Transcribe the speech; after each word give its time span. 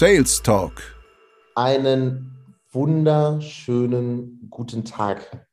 Sales 0.00 0.40
Talk. 0.42 0.80
Einen 1.54 2.34
wunderschönen 2.72 4.48
guten 4.48 4.82
Tag, 4.82 5.46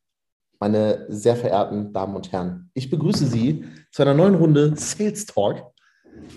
meine 0.62 1.06
sehr 1.10 1.36
verehrten 1.36 1.92
Damen 1.92 2.16
und 2.16 2.32
Herren. 2.32 2.72
Ich 2.74 2.90
begrüße 2.90 3.26
Sie 3.28 3.66
zu 3.92 4.04
einer 4.04 4.14
neuen 4.14 4.36
Runde 4.36 4.72
Sales 4.78 5.26
Talk 5.26 5.66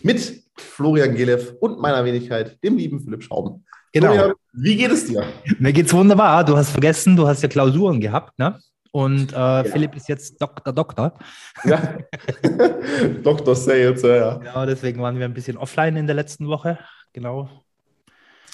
mit 0.03 0.43
Florian 0.57 1.15
Gelev 1.15 1.53
und 1.61 1.79
meiner 1.79 2.05
Wenigkeit, 2.05 2.59
dem 2.65 2.79
lieben 2.79 2.99
Philipp 2.99 3.23
Schrauben. 3.23 3.65
Genau. 3.93 4.13
Florian, 4.13 4.35
wie 4.55 4.75
geht 4.75 4.91
es 4.91 5.07
dir? 5.07 5.23
Mir 5.61 5.73
geht's 5.73 5.93
wunderbar. 5.93 6.45
Du 6.45 6.57
hast 6.57 6.71
vergessen, 6.71 7.15
du 7.15 7.29
hast 7.29 7.45
ja 7.45 7.49
Klausuren 7.49 8.01
gehabt, 8.01 8.37
ne? 8.41 8.59
Und 8.91 9.33
äh, 9.33 9.37
ja. 9.37 9.63
Philipp 9.63 9.95
ist 9.95 10.09
jetzt 10.09 10.43
Doktor, 10.43 10.73
Doktor. 10.73 11.15
Ja. 11.63 11.97
Dr. 13.23 13.55
Sales, 13.55 14.03
ja, 14.03 14.17
ja. 14.17 14.35
Genau, 14.39 14.67
deswegen 14.67 15.01
waren 15.01 15.17
wir 15.17 15.27
ein 15.27 15.35
bisschen 15.35 15.57
offline 15.57 15.95
in 15.95 16.09
der 16.09 16.17
letzten 16.17 16.49
Woche. 16.49 16.77
Genau. 17.13 17.49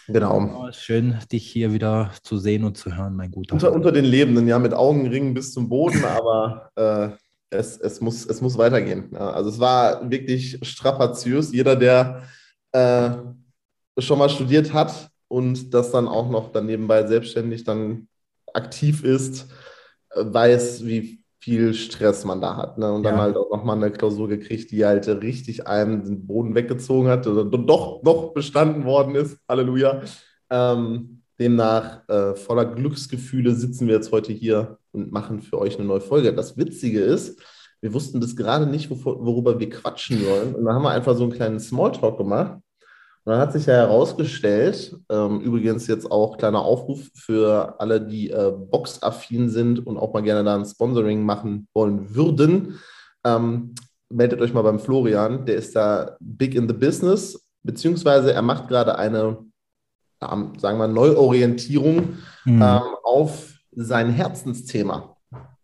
Genau. 0.08 0.70
Schön, 0.72 1.18
dich 1.32 1.46
hier 1.50 1.72
wieder 1.72 2.12
zu 2.22 2.38
sehen 2.38 2.64
und 2.64 2.76
zu 2.76 2.94
hören, 2.96 3.16
mein 3.16 3.30
guter. 3.30 3.54
Unter, 3.54 3.72
unter 3.72 3.92
den 3.92 4.04
Lebenden, 4.04 4.46
ja, 4.46 4.58
mit 4.58 4.72
Augenringen 4.72 5.34
bis 5.34 5.52
zum 5.52 5.68
Boden, 5.68 6.04
aber 6.04 6.70
äh, 6.76 7.08
es, 7.50 7.76
es, 7.78 8.00
muss, 8.00 8.26
es 8.26 8.40
muss 8.40 8.56
weitergehen. 8.58 9.10
Ja, 9.12 9.30
also 9.30 9.50
es 9.50 9.58
war 9.58 10.08
wirklich 10.10 10.58
strapaziös. 10.62 11.52
Jeder, 11.52 11.76
der 11.76 12.22
äh, 12.72 13.10
schon 13.98 14.18
mal 14.18 14.28
studiert 14.28 14.72
hat 14.72 15.10
und 15.28 15.72
das 15.74 15.90
dann 15.90 16.08
auch 16.08 16.30
noch 16.30 16.52
dann 16.52 16.66
nebenbei 16.66 17.06
selbstständig 17.06 17.64
dann 17.64 18.08
aktiv 18.52 19.02
ist, 19.02 19.48
äh, 20.10 20.24
weiß, 20.24 20.86
wie 20.86 21.24
viel 21.46 21.74
Stress 21.74 22.24
man 22.24 22.40
da 22.40 22.56
hat. 22.56 22.76
Ne? 22.76 22.92
Und 22.92 23.04
dann 23.04 23.18
halt 23.18 23.36
auch 23.36 23.48
nochmal 23.52 23.76
eine 23.76 23.92
Klausur 23.92 24.26
gekriegt, 24.26 24.72
die 24.72 24.84
halt 24.84 25.06
richtig 25.06 25.68
einem 25.68 26.02
den 26.02 26.26
Boden 26.26 26.56
weggezogen 26.56 27.06
hat 27.06 27.24
oder 27.28 27.44
doch 27.44 28.02
noch 28.02 28.34
bestanden 28.34 28.84
worden 28.84 29.14
ist. 29.14 29.38
Halleluja. 29.48 30.02
Ähm, 30.50 31.22
demnach, 31.38 32.00
äh, 32.08 32.34
voller 32.34 32.64
Glücksgefühle 32.64 33.54
sitzen 33.54 33.86
wir 33.86 33.94
jetzt 33.94 34.10
heute 34.10 34.32
hier 34.32 34.78
und 34.90 35.12
machen 35.12 35.40
für 35.40 35.60
euch 35.60 35.78
eine 35.78 35.86
neue 35.86 36.00
Folge. 36.00 36.34
Das 36.34 36.56
Witzige 36.56 36.98
ist, 36.98 37.40
wir 37.80 37.94
wussten 37.94 38.20
das 38.20 38.34
gerade 38.34 38.66
nicht, 38.66 38.90
worüber 38.90 39.60
wir 39.60 39.70
quatschen 39.70 40.24
sollen. 40.24 40.52
Und 40.52 40.64
dann 40.64 40.74
haben 40.74 40.82
wir 40.82 40.90
einfach 40.90 41.14
so 41.14 41.22
einen 41.22 41.32
kleinen 41.32 41.60
Smalltalk 41.60 42.18
gemacht. 42.18 42.58
Und 43.26 43.32
dann 43.32 43.40
hat 43.40 43.52
sich 43.52 43.66
ja 43.66 43.74
herausgestellt, 43.74 44.96
ähm, 45.10 45.40
übrigens 45.40 45.88
jetzt 45.88 46.08
auch 46.08 46.38
kleiner 46.38 46.60
Aufruf 46.60 47.10
für 47.12 47.74
alle, 47.80 48.00
die 48.00 48.30
äh, 48.30 48.52
boxaffin 48.56 49.50
sind 49.50 49.84
und 49.84 49.98
auch 49.98 50.14
mal 50.14 50.22
gerne 50.22 50.44
da 50.44 50.54
ein 50.54 50.64
Sponsoring 50.64 51.24
machen 51.24 51.66
wollen 51.74 52.14
würden. 52.14 52.78
Ähm, 53.24 53.74
meldet 54.08 54.40
euch 54.40 54.54
mal 54.54 54.62
beim 54.62 54.78
Florian, 54.78 55.44
der 55.44 55.56
ist 55.56 55.74
da 55.74 56.16
big 56.20 56.54
in 56.54 56.68
the 56.68 56.74
business, 56.74 57.44
beziehungsweise 57.64 58.32
er 58.32 58.42
macht 58.42 58.68
gerade 58.68 58.96
eine, 58.96 59.38
ähm, 60.22 60.52
sagen 60.56 60.78
wir, 60.78 60.86
Neuorientierung 60.86 62.18
mhm. 62.44 62.62
auf 62.62 63.54
sein 63.72 64.08
Herzensthema. 64.08 65.16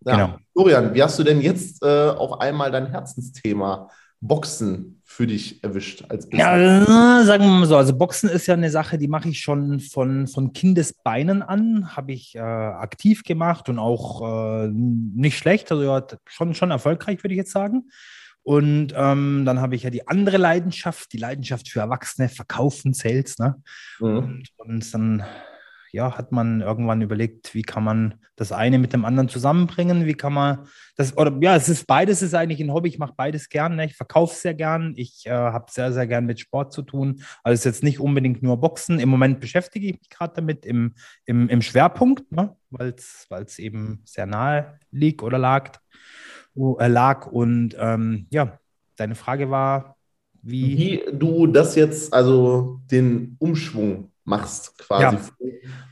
Ja. 0.05 0.17
Genau. 0.17 0.37
Florian, 0.53 0.95
wie 0.95 1.03
hast 1.05 1.17
du 1.17 1.23
denn 1.23 1.41
jetzt 1.41 1.81
äh, 1.85 2.09
auf 2.09 2.41
einmal 2.41 2.73
dein 2.73 2.87
Herzensthema 2.87 3.89
Boxen 4.23 5.03
für 5.05 5.27
dich 5.27 5.63
erwischt 5.65 6.05
als 6.09 6.31
Business? 6.31 6.87
Ja, 6.89 7.25
sagen 7.25 7.45
wir 7.45 7.51
mal 7.51 7.67
so. 7.67 7.77
Also 7.77 7.97
Boxen 7.97 8.31
ist 8.31 8.47
ja 8.47 8.55
eine 8.55 8.71
Sache, 8.71 8.97
die 8.97 9.09
mache 9.09 9.29
ich 9.29 9.41
schon 9.41 9.81
von, 9.81 10.29
von 10.29 10.53
Kindesbeinen 10.53 11.43
an, 11.43 11.97
habe 11.97 12.13
ich 12.13 12.37
äh, 12.37 12.39
aktiv 12.39 13.25
gemacht 13.25 13.69
und 13.69 13.81
auch 13.81 14.63
äh, 14.63 14.69
nicht 14.69 15.37
schlecht, 15.37 15.73
also 15.73 15.83
ja, 15.83 16.07
schon, 16.27 16.55
schon 16.55 16.71
erfolgreich, 16.71 17.23
würde 17.25 17.35
ich 17.35 17.39
jetzt 17.39 17.51
sagen. 17.51 17.91
Und 18.45 18.95
ähm, 18.97 19.45
dann 19.45 19.61
habe 19.61 19.75
ich 19.75 19.83
ja 19.83 19.91
die 19.91 20.07
andere 20.07 20.37
Leidenschaft, 20.37 21.13
die 21.13 21.19
Leidenschaft 21.19 21.69
für 21.69 21.81
Erwachsene, 21.81 22.29
Verkaufen, 22.29 22.93
Sales. 22.95 23.39
Ne? 23.39 23.61
Mhm. 23.99 24.17
Und, 24.17 24.49
und 24.57 24.95
dann 24.95 25.25
ja, 25.93 26.17
hat 26.17 26.33
man 26.33 26.63
irgendwann 26.63 27.03
überlegt, 27.03 27.55
wie 27.55 27.63
kann 27.63 27.85
man 27.85 28.15
das 28.35 28.51
eine 28.51 28.79
mit 28.79 28.95
dem 28.95 29.05
anderen 29.05 29.29
zusammenbringen? 29.29 30.07
Wie 30.07 30.15
kann 30.15 30.33
man 30.33 30.67
das, 30.97 31.17
oder 31.19 31.37
ja, 31.43 31.55
es 31.55 31.69
ist 31.69 31.87
beides 31.87 32.23
ist 32.23 32.35
eigentlich 32.35 32.61
ein 32.61 32.73
Hobby. 32.73 32.89
Ich 32.89 32.99
mache 32.99 33.13
beides 33.15 33.51
gern. 33.51 33.77
Ne? 33.77 33.85
Ich 33.85 33.95
verkaufe 33.95 34.35
sehr 34.35 34.55
gern. 34.55 34.95
Ich 34.97 35.27
äh, 35.27 35.31
habe 35.31 35.71
sehr, 35.71 35.93
sehr 35.93 36.07
gern 36.07 36.25
mit 36.25 36.41
Sport 36.41 36.73
zu 36.73 36.81
tun. 36.81 37.23
Also 37.43 37.55
ist 37.55 37.65
jetzt 37.67 37.83
nicht 37.83 38.01
unbedingt 38.01 38.43
nur 38.43 38.57
Boxen. 38.57 39.01
Im 39.01 39.11
Moment 39.11 39.39
beschäftige 39.39 39.89
ich 39.89 40.01
mich 40.01 40.09
gerade 40.09 40.33
damit 40.35 40.65
im, 40.65 40.95
im, 41.27 41.51
im 41.51 41.61
Schwerpunkt, 41.61 42.33
ne? 42.33 42.57
weil 42.71 42.95
es 42.97 43.59
eben 43.59 44.01
sehr 44.07 44.25
nahe 44.25 44.79
liegt 44.91 45.23
oder 45.23 45.37
lag. 45.37 45.79
Äh, 46.57 46.89
lag. 46.89 47.27
Und 47.27 47.77
ähm, 47.79 48.29
ja, 48.31 48.59
deine 48.97 49.15
Frage 49.15 49.51
war, 49.51 49.97
wie, 50.41 50.79
wie 50.79 51.03
du 51.13 51.47
das 51.47 51.75
jetzt, 51.75 52.15
also 52.15 52.81
den 52.91 53.37
Umschwung 53.39 54.12
machst, 54.25 54.77
quasi 54.79 55.17
ja. 55.17 55.21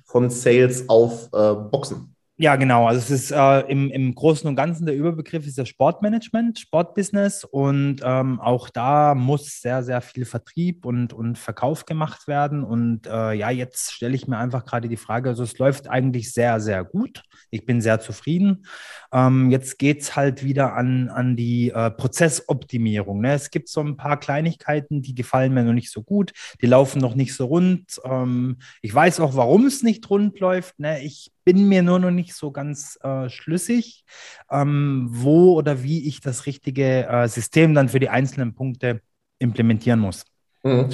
von 0.05 0.31
Sales 0.31 0.89
auf 0.89 1.29
äh, 1.33 1.55
Boxen. 1.55 2.15
Ja, 2.43 2.57
genau. 2.57 2.87
Also 2.87 3.01
es 3.01 3.11
ist 3.11 3.33
äh, 3.33 3.61
im, 3.71 3.91
im 3.91 4.15
Großen 4.15 4.49
und 4.49 4.57
Ganzen 4.57 4.87
der 4.87 4.97
Überbegriff 4.97 5.47
ist 5.47 5.59
das 5.59 5.69
Sportmanagement, 5.69 6.59
Sportbusiness 6.59 7.45
und 7.45 7.97
ähm, 8.03 8.41
auch 8.41 8.71
da 8.71 9.15
muss 9.15 9.61
sehr, 9.61 9.83
sehr 9.83 10.01
viel 10.01 10.25
Vertrieb 10.25 10.87
und, 10.87 11.13
und 11.13 11.37
Verkauf 11.37 11.85
gemacht 11.85 12.29
werden. 12.29 12.65
Und 12.65 13.07
äh, 13.07 13.35
ja, 13.35 13.51
jetzt 13.51 13.93
stelle 13.93 14.15
ich 14.15 14.27
mir 14.27 14.39
einfach 14.39 14.65
gerade 14.65 14.89
die 14.89 14.97
Frage, 14.97 15.29
also 15.29 15.43
es 15.43 15.59
läuft 15.59 15.91
eigentlich 15.91 16.33
sehr, 16.33 16.61
sehr 16.61 16.83
gut. 16.83 17.25
Ich 17.51 17.67
bin 17.67 17.83
sehr 17.83 18.01
zufrieden. 18.01 18.65
Ähm, 19.13 19.51
jetzt 19.51 19.79
geht 19.79 20.01
es 20.01 20.17
halt 20.17 20.43
wieder 20.43 20.73
an, 20.73 21.11
an 21.11 21.37
die 21.37 21.69
äh, 21.69 21.91
Prozessoptimierung. 21.91 23.21
Ne? 23.21 23.35
Es 23.35 23.51
gibt 23.51 23.69
so 23.69 23.83
ein 23.83 23.99
paar 23.99 24.19
Kleinigkeiten, 24.19 25.03
die 25.03 25.15
gefallen 25.15 25.53
mir 25.53 25.65
noch 25.65 25.75
nicht 25.75 25.91
so 25.91 26.03
gut. 26.03 26.33
Die 26.63 26.67
laufen 26.67 27.03
noch 27.03 27.15
nicht 27.15 27.35
so 27.35 27.45
rund. 27.45 28.01
Ähm, 28.03 28.57
ich 28.81 28.95
weiß 28.95 29.21
auch, 29.21 29.37
warum 29.37 29.67
es 29.67 29.83
nicht 29.83 30.09
rund 30.09 30.41
läuft. 30.41 30.79
Ne? 30.79 31.03
Ich 31.03 31.33
bin 31.53 31.67
mir 31.67 31.83
nur 31.83 31.99
noch 31.99 32.13
nicht 32.13 32.35
so 32.35 32.53
ganz 32.53 32.97
äh, 33.03 33.29
schlüssig, 33.29 34.05
ähm, 34.53 35.09
wo 35.11 35.55
oder 35.55 35.83
wie 35.83 36.07
ich 36.07 36.21
das 36.21 36.47
richtige 36.47 37.09
äh, 37.09 37.27
System 37.27 37.75
dann 37.75 37.89
für 37.89 37.99
die 37.99 38.09
einzelnen 38.09 38.55
Punkte 38.55 39.01
implementieren 39.41 39.99
muss. 39.99 40.25
Mhm. 40.63 40.91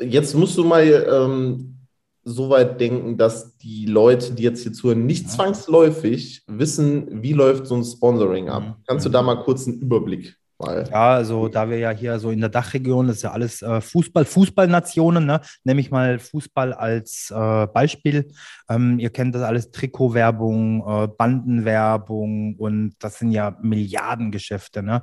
Jetzt 0.00 0.36
musst 0.36 0.56
du 0.56 0.62
mal 0.62 0.84
ähm, 0.84 1.74
so 2.22 2.50
weit 2.50 2.80
denken, 2.80 3.18
dass 3.18 3.56
die 3.56 3.86
Leute, 3.86 4.32
die 4.32 4.44
jetzt 4.44 4.62
hier 4.62 4.72
zuhören, 4.72 5.06
nicht 5.06 5.24
ja. 5.24 5.30
zwangsläufig 5.30 6.44
wissen, 6.46 7.22
wie 7.24 7.32
läuft 7.32 7.66
so 7.66 7.74
ein 7.74 7.82
Sponsoring 7.82 8.48
ab. 8.48 8.62
Mhm. 8.62 8.74
Kannst 8.86 9.06
du 9.06 9.10
da 9.10 9.22
mal 9.22 9.42
kurz 9.42 9.66
einen 9.66 9.80
Überblick 9.80 10.36
Mal. 10.60 10.86
Ja, 10.90 11.14
also 11.14 11.48
da 11.48 11.70
wir 11.70 11.78
ja 11.78 11.90
hier 11.90 12.18
so 12.18 12.30
in 12.30 12.40
der 12.40 12.50
Dachregion, 12.50 13.06
das 13.06 13.16
ist 13.16 13.22
ja 13.22 13.32
alles 13.32 13.62
äh, 13.62 13.80
Fußball, 13.80 14.24
Fußballnationen, 14.24 15.24
ne? 15.24 15.40
nehme 15.64 15.80
ich 15.80 15.90
mal 15.90 16.18
Fußball 16.18 16.74
als 16.74 17.32
äh, 17.34 17.66
Beispiel. 17.66 18.30
Ähm, 18.68 18.98
ihr 18.98 19.10
kennt 19.10 19.34
das 19.34 19.42
alles, 19.42 19.70
Trikotwerbung, 19.70 20.84
äh, 20.86 21.08
Bandenwerbung 21.08 22.56
und 22.56 22.94
das 22.98 23.18
sind 23.18 23.32
ja 23.32 23.56
Milliardengeschäfte. 23.62 24.82
Ne? 24.82 25.02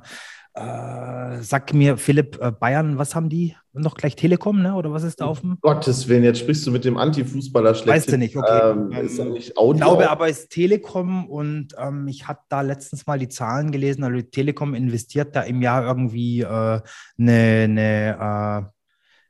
Äh, 0.58 1.42
sag 1.42 1.72
mir, 1.72 1.96
Philipp, 1.96 2.38
äh, 2.40 2.50
Bayern, 2.50 2.98
was 2.98 3.14
haben 3.14 3.28
die? 3.28 3.54
Noch 3.72 3.94
gleich 3.94 4.16
Telekom, 4.16 4.60
ne? 4.60 4.74
oder 4.74 4.92
was 4.92 5.04
ist 5.04 5.20
da 5.20 5.26
auf 5.26 5.40
dem? 5.40 5.58
Gottes 5.60 6.08
Willen, 6.08 6.24
jetzt 6.24 6.40
sprichst 6.40 6.66
du 6.66 6.72
mit 6.72 6.84
dem 6.84 6.96
Anti-Fußballer 6.96 7.74
schlecht. 7.74 7.88
Weißt 7.88 8.12
du 8.12 8.18
nicht, 8.18 8.36
okay. 8.36 8.72
Ähm, 8.72 8.90
ist 8.90 9.18
ähm, 9.20 9.32
nicht 9.32 9.56
Audio 9.56 9.74
ich 9.74 9.80
glaube 9.82 10.10
aber, 10.10 10.28
es 10.28 10.40
ist 10.40 10.50
Telekom 10.50 11.28
und 11.28 11.74
ähm, 11.78 12.08
ich 12.08 12.26
habe 12.26 12.40
da 12.48 12.62
letztens 12.62 13.06
mal 13.06 13.18
die 13.18 13.28
Zahlen 13.28 13.70
gelesen. 13.70 14.02
Also 14.02 14.20
Telekom 14.20 14.74
investiert 14.74 15.36
da 15.36 15.42
im 15.42 15.62
Jahr 15.62 15.84
irgendwie 15.84 16.44
eine 16.44 16.82
äh, 16.82 17.68
ne, 17.68 17.68
ne 17.68 18.66
äh, 18.66 18.78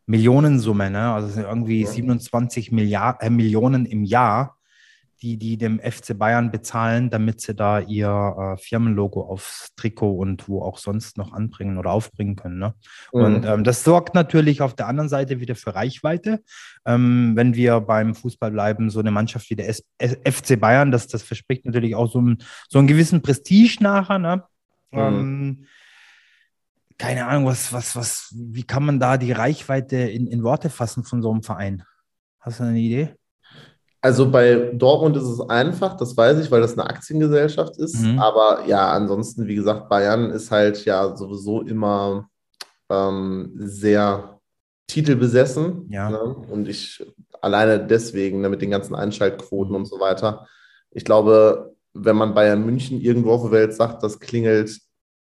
Millionensumme, 0.06 0.90
ne? 0.90 1.12
also 1.12 1.40
irgendwie 1.40 1.82
ja. 1.82 1.88
27 1.88 2.72
Milliard, 2.72 3.22
äh, 3.22 3.28
Millionen 3.28 3.84
im 3.84 4.04
Jahr 4.04 4.57
die, 5.22 5.36
die 5.36 5.56
dem 5.56 5.80
FC 5.80 6.16
Bayern 6.16 6.50
bezahlen, 6.50 7.10
damit 7.10 7.40
sie 7.40 7.54
da 7.54 7.80
ihr 7.80 8.08
äh, 8.08 8.56
Firmenlogo 8.56 9.22
aufs 9.22 9.74
Trikot 9.76 10.12
und 10.12 10.48
wo 10.48 10.62
auch 10.62 10.78
sonst 10.78 11.16
noch 11.16 11.32
anbringen 11.32 11.78
oder 11.78 11.90
aufbringen 11.90 12.36
können. 12.36 12.58
Ne? 12.58 12.74
Mhm. 13.12 13.22
Und 13.22 13.44
ähm, 13.44 13.64
das 13.64 13.84
sorgt 13.84 14.14
natürlich 14.14 14.62
auf 14.62 14.74
der 14.74 14.86
anderen 14.86 15.08
Seite 15.08 15.40
wieder 15.40 15.56
für 15.56 15.74
Reichweite. 15.74 16.42
Ähm, 16.84 17.32
wenn 17.34 17.54
wir 17.54 17.80
beim 17.80 18.14
Fußball 18.14 18.50
bleiben, 18.50 18.90
so 18.90 19.00
eine 19.00 19.10
Mannschaft 19.10 19.50
wie 19.50 19.56
der 19.56 19.68
S 19.68 19.82
FC 19.98 20.58
Bayern, 20.58 20.90
das, 20.90 21.08
das 21.08 21.22
verspricht 21.22 21.64
natürlich 21.64 21.94
auch 21.94 22.10
so, 22.10 22.20
ein, 22.20 22.38
so 22.68 22.78
einen 22.78 22.88
gewissen 22.88 23.22
Prestige 23.22 23.78
nachher. 23.80 24.18
Ne? 24.18 24.44
Mhm. 24.92 24.98
Ähm, 24.98 25.66
keine 26.98 27.26
Ahnung, 27.26 27.46
was, 27.46 27.72
was, 27.72 27.94
was, 27.96 28.34
wie 28.36 28.64
kann 28.64 28.84
man 28.84 28.98
da 28.98 29.16
die 29.16 29.32
Reichweite 29.32 29.96
in, 29.96 30.26
in 30.26 30.42
Worte 30.42 30.68
fassen 30.68 31.04
von 31.04 31.22
so 31.22 31.30
einem 31.30 31.42
Verein? 31.42 31.84
Hast 32.40 32.60
du 32.60 32.64
eine 32.64 32.78
Idee? 32.78 33.14
Also 34.00 34.30
bei 34.30 34.70
Dortmund 34.74 35.16
ist 35.16 35.24
es 35.24 35.40
einfach, 35.40 35.96
das 35.96 36.16
weiß 36.16 36.38
ich, 36.38 36.50
weil 36.50 36.60
das 36.60 36.78
eine 36.78 36.88
Aktiengesellschaft 36.88 37.76
ist. 37.78 38.00
Mhm. 38.00 38.18
Aber 38.18 38.64
ja, 38.66 38.92
ansonsten, 38.92 39.46
wie 39.46 39.56
gesagt, 39.56 39.88
Bayern 39.88 40.30
ist 40.30 40.50
halt 40.50 40.84
ja 40.84 41.16
sowieso 41.16 41.62
immer 41.62 42.28
ähm, 42.88 43.52
sehr 43.56 44.38
titelbesessen. 44.86 45.88
Ja. 45.90 46.10
Ne? 46.10 46.20
Und 46.20 46.68
ich 46.68 47.04
alleine 47.40 47.84
deswegen, 47.84 48.40
ne, 48.40 48.48
mit 48.48 48.62
den 48.62 48.70
ganzen 48.70 48.94
Einschaltquoten 48.94 49.74
und 49.74 49.86
so 49.86 50.00
weiter. 50.00 50.46
Ich 50.90 51.04
glaube, 51.04 51.74
wenn 51.94 52.16
man 52.16 52.34
Bayern 52.34 52.64
München 52.64 53.00
irgendwo 53.00 53.32
auf 53.32 53.42
der 53.42 53.50
Welt 53.52 53.74
sagt, 53.74 54.02
das 54.02 54.20
klingelt 54.20 54.78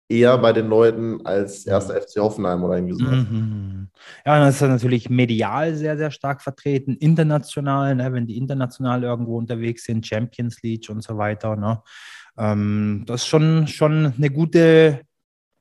eher 0.07 0.37
bei 0.37 0.53
den 0.53 0.67
Leuten 0.67 1.25
als 1.25 1.65
erster 1.65 1.99
FC 1.99 2.17
Hoffenheim 2.17 2.63
oder 2.63 2.75
irgendwie 2.75 2.95
so. 2.95 3.05
Mhm. 3.05 3.89
Ja, 4.25 4.39
das 4.39 4.55
ist 4.55 4.61
natürlich 4.61 5.09
medial 5.09 5.75
sehr, 5.75 5.97
sehr 5.97 6.11
stark 6.11 6.41
vertreten, 6.41 6.95
international, 6.95 7.95
ne, 7.95 8.13
wenn 8.13 8.27
die 8.27 8.37
international 8.37 9.03
irgendwo 9.03 9.37
unterwegs 9.37 9.85
sind, 9.85 10.05
Champions 10.05 10.61
League 10.61 10.89
und 10.89 11.01
so 11.03 11.17
weiter. 11.17 11.55
Ne. 11.55 11.81
Ähm, 12.37 13.03
das 13.07 13.21
ist 13.21 13.27
schon, 13.27 13.67
schon 13.67 14.13
eine 14.17 14.29
gute 14.29 15.01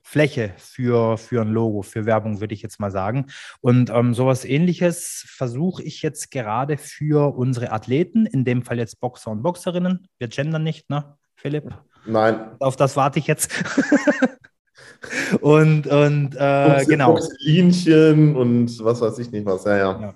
Fläche 0.02 0.52
für, 0.58 1.16
für 1.16 1.40
ein 1.40 1.48
Logo, 1.52 1.80
für 1.80 2.04
Werbung, 2.04 2.40
würde 2.40 2.52
ich 2.52 2.60
jetzt 2.60 2.78
mal 2.78 2.90
sagen. 2.90 3.26
Und 3.62 3.88
ähm, 3.88 4.12
sowas 4.12 4.44
ähnliches 4.44 5.24
versuche 5.26 5.82
ich 5.82 6.02
jetzt 6.02 6.30
gerade 6.30 6.76
für 6.76 7.34
unsere 7.34 7.72
Athleten, 7.72 8.26
in 8.26 8.44
dem 8.44 8.62
Fall 8.62 8.78
jetzt 8.78 9.00
Boxer 9.00 9.30
und 9.30 9.42
Boxerinnen. 9.42 10.06
Wir 10.18 10.28
gendern 10.28 10.62
nicht, 10.62 10.90
ne, 10.90 11.16
Philipp? 11.34 11.74
Nein. 12.06 12.52
Auf 12.60 12.76
das 12.76 12.96
warte 12.96 13.18
ich 13.18 13.26
jetzt. 13.26 13.50
und 15.40 15.86
und 15.86 16.34
äh, 16.36 16.84
genau. 16.86 17.18
Linchen 17.40 18.36
und 18.36 18.84
was 18.84 19.00
weiß 19.00 19.18
ich 19.18 19.30
nicht 19.30 19.46
was. 19.46 19.64
Ja, 19.64 19.76
ja. 19.76 20.00
ja. 20.00 20.14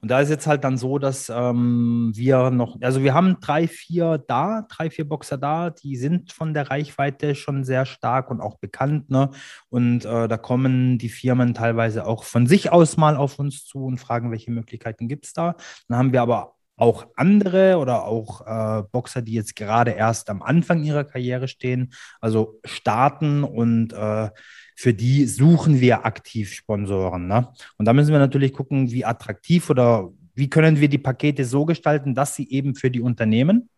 Und 0.00 0.12
da 0.12 0.20
ist 0.20 0.28
jetzt 0.28 0.46
halt 0.46 0.62
dann 0.62 0.76
so, 0.76 0.98
dass 0.98 1.28
ähm, 1.28 2.12
wir 2.14 2.50
noch, 2.50 2.80
also 2.80 3.02
wir 3.02 3.14
haben 3.14 3.38
drei, 3.40 3.66
vier 3.66 4.18
da, 4.18 4.64
drei, 4.68 4.90
vier 4.90 5.08
Boxer 5.08 5.38
da, 5.38 5.70
die 5.70 5.96
sind 5.96 6.32
von 6.32 6.54
der 6.54 6.70
Reichweite 6.70 7.34
schon 7.34 7.64
sehr 7.64 7.84
stark 7.84 8.30
und 8.30 8.40
auch 8.40 8.58
bekannt. 8.58 9.10
Ne? 9.10 9.30
Und 9.70 10.04
äh, 10.04 10.28
da 10.28 10.36
kommen 10.36 10.98
die 10.98 11.08
Firmen 11.08 11.52
teilweise 11.52 12.06
auch 12.06 12.22
von 12.22 12.46
sich 12.46 12.70
aus 12.70 12.96
mal 12.96 13.16
auf 13.16 13.40
uns 13.40 13.64
zu 13.64 13.84
und 13.86 13.98
fragen, 13.98 14.30
welche 14.30 14.52
Möglichkeiten 14.52 15.08
gibt 15.08 15.26
es 15.26 15.32
da. 15.32 15.56
Dann 15.88 15.98
haben 15.98 16.12
wir 16.12 16.22
aber 16.22 16.54
auch 16.78 17.08
andere 17.16 17.76
oder 17.78 18.04
auch 18.04 18.46
äh, 18.46 18.82
Boxer, 18.90 19.20
die 19.20 19.34
jetzt 19.34 19.56
gerade 19.56 19.90
erst 19.90 20.30
am 20.30 20.42
Anfang 20.42 20.82
ihrer 20.84 21.04
Karriere 21.04 21.48
stehen, 21.48 21.92
also 22.20 22.60
starten 22.64 23.44
und 23.44 23.92
äh, 23.92 24.30
für 24.76 24.94
die 24.94 25.26
suchen 25.26 25.80
wir 25.80 26.06
aktiv 26.06 26.52
Sponsoren. 26.52 27.26
Ne? 27.26 27.48
Und 27.78 27.84
da 27.84 27.92
müssen 27.92 28.12
wir 28.12 28.20
natürlich 28.20 28.52
gucken, 28.52 28.92
wie 28.92 29.04
attraktiv 29.04 29.68
oder 29.68 30.10
wie 30.34 30.48
können 30.48 30.80
wir 30.80 30.88
die 30.88 30.98
Pakete 30.98 31.44
so 31.44 31.64
gestalten, 31.64 32.14
dass 32.14 32.36
sie 32.36 32.48
eben 32.48 32.76
für 32.76 32.90
die 32.90 33.00
Unternehmen 33.00 33.68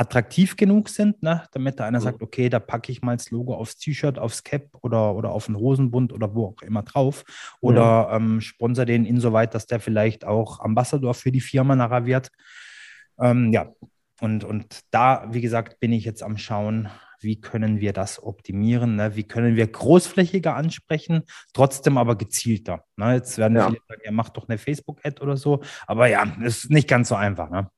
attraktiv 0.00 0.56
genug 0.56 0.88
sind, 0.88 1.22
ne? 1.22 1.44
damit 1.52 1.78
da 1.78 1.84
einer 1.84 1.98
mhm. 1.98 2.04
sagt, 2.04 2.22
okay, 2.22 2.48
da 2.48 2.58
packe 2.58 2.90
ich 2.90 3.02
mal 3.02 3.18
das 3.18 3.30
Logo 3.30 3.54
aufs 3.54 3.76
T-Shirt, 3.76 4.18
aufs 4.18 4.44
Cap 4.44 4.70
oder, 4.80 5.14
oder 5.14 5.30
auf 5.30 5.44
den 5.44 5.56
Hosenbund 5.56 6.14
oder 6.14 6.34
wo 6.34 6.46
auch 6.46 6.62
immer 6.62 6.82
drauf. 6.82 7.22
Oder 7.60 8.18
mhm. 8.18 8.34
ähm, 8.36 8.40
sponsor 8.40 8.86
den 8.86 9.04
insoweit, 9.04 9.54
dass 9.54 9.66
der 9.66 9.78
vielleicht 9.78 10.24
auch 10.24 10.60
Ambassador 10.60 11.12
für 11.12 11.30
die 11.30 11.42
Firma 11.42 11.76
nachher 11.76 12.06
wird. 12.06 12.30
Ähm, 13.18 13.52
ja, 13.52 13.74
und, 14.22 14.42
und 14.42 14.80
da, 14.90 15.28
wie 15.32 15.42
gesagt, 15.42 15.80
bin 15.80 15.92
ich 15.92 16.06
jetzt 16.06 16.22
am 16.22 16.38
Schauen, 16.38 16.88
wie 17.20 17.38
können 17.38 17.80
wir 17.80 17.92
das 17.92 18.22
optimieren, 18.22 18.96
ne? 18.96 19.16
wie 19.16 19.24
können 19.24 19.54
wir 19.54 19.66
großflächiger 19.66 20.56
ansprechen, 20.56 21.24
trotzdem 21.52 21.98
aber 21.98 22.16
gezielter. 22.16 22.86
Ne? 22.96 23.16
Jetzt 23.16 23.36
werden 23.36 23.58
ja. 23.58 23.66
viele 23.66 23.80
sagen, 23.86 24.00
ja, 24.02 24.12
mach 24.12 24.30
doch 24.30 24.48
eine 24.48 24.56
Facebook-Ad 24.56 25.20
oder 25.20 25.36
so, 25.36 25.60
aber 25.86 26.06
ja, 26.06 26.22
ist 26.40 26.70
nicht 26.70 26.88
ganz 26.88 27.10
so 27.10 27.16
einfach. 27.16 27.50
Ne? 27.50 27.70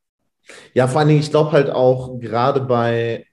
Ja, 0.74 0.88
vor 0.88 1.00
allen 1.00 1.08
Dingen, 1.08 1.20
ich 1.20 1.30
glaube 1.30 1.52
halt 1.52 1.70
auch 1.70 2.18
gerade 2.18 2.60
bei, 2.60 3.26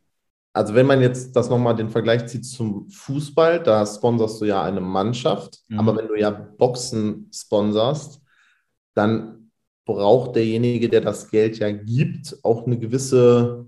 also 0.53 0.75
wenn 0.75 0.85
man 0.85 1.01
jetzt 1.01 1.35
das 1.35 1.50
nochmal 1.50 1.75
den 1.75 1.89
Vergleich 1.89 2.27
zieht 2.27 2.45
zum 2.45 2.89
Fußball, 2.89 3.61
da 3.61 3.85
sponsorst 3.85 4.41
du 4.41 4.45
ja 4.45 4.63
eine 4.63 4.81
Mannschaft, 4.81 5.59
mhm. 5.67 5.79
aber 5.79 5.97
wenn 5.97 6.07
du 6.07 6.15
ja 6.15 6.29
Boxen 6.29 7.29
sponsorst, 7.33 8.21
dann 8.94 9.51
braucht 9.85 10.35
derjenige, 10.35 10.89
der 10.89 11.01
das 11.01 11.29
Geld 11.29 11.57
ja 11.59 11.71
gibt, 11.71 12.38
auch 12.44 12.65
eine 12.65 12.77
gewisse 12.77 13.65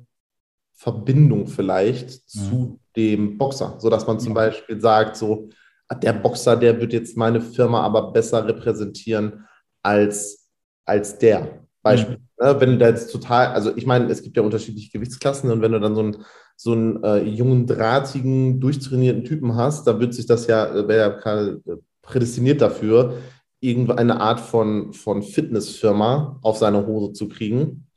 Verbindung 0.74 1.48
vielleicht 1.48 2.10
mhm. 2.10 2.20
zu 2.28 2.80
dem 2.96 3.38
Boxer, 3.38 3.76
sodass 3.80 4.06
man 4.06 4.20
zum 4.20 4.34
Beispiel 4.34 4.80
sagt, 4.80 5.16
so, 5.16 5.50
ah, 5.88 5.96
der 5.96 6.14
Boxer, 6.14 6.56
der 6.58 6.80
wird 6.80 6.94
jetzt 6.94 7.18
meine 7.18 7.42
Firma 7.42 7.82
aber 7.82 8.12
besser 8.12 8.46
repräsentieren 8.46 9.46
als, 9.82 10.50
als 10.86 11.18
der. 11.18 11.66
Beispiel. 11.82 12.18
Mhm. 12.18 12.28
Ne? 12.42 12.60
Wenn 12.60 12.72
du 12.72 12.78
da 12.78 12.90
jetzt 12.90 13.12
total, 13.12 13.48
also 13.48 13.72
ich 13.76 13.86
meine, 13.86 14.10
es 14.12 14.24
gibt 14.24 14.38
ja 14.38 14.44
unterschiedliche 14.44 14.92
Gewichtsklassen 14.92 15.52
und 15.52 15.62
wenn 15.62 15.72
du 15.72 15.80
dann 15.80 15.96
so 15.96 16.02
einen, 16.02 16.18
so 16.56 16.72
einen 16.74 17.04
äh, 17.04 17.24
jungen, 17.24 17.68
drahtigen, 17.68 18.60
durchtrainierten 18.60 19.24
Typen 19.24 19.56
hast, 19.56 19.88
da 19.88 20.00
wird 20.00 20.14
sich 20.14 20.26
das 20.26 20.48
ja, 20.48 20.66
äh, 20.66 20.88
wäre 20.88 21.22
ja 21.24 21.38
äh, 21.38 21.78
prädestiniert 22.02 22.62
dafür, 22.62 23.18
irgendeine 23.60 24.20
Art 24.20 24.40
von, 24.40 24.92
von 24.94 25.22
Fitnessfirma 25.22 26.40
auf 26.42 26.58
seine 26.58 26.86
Hose 26.88 27.14
zu 27.14 27.28
kriegen 27.28 27.88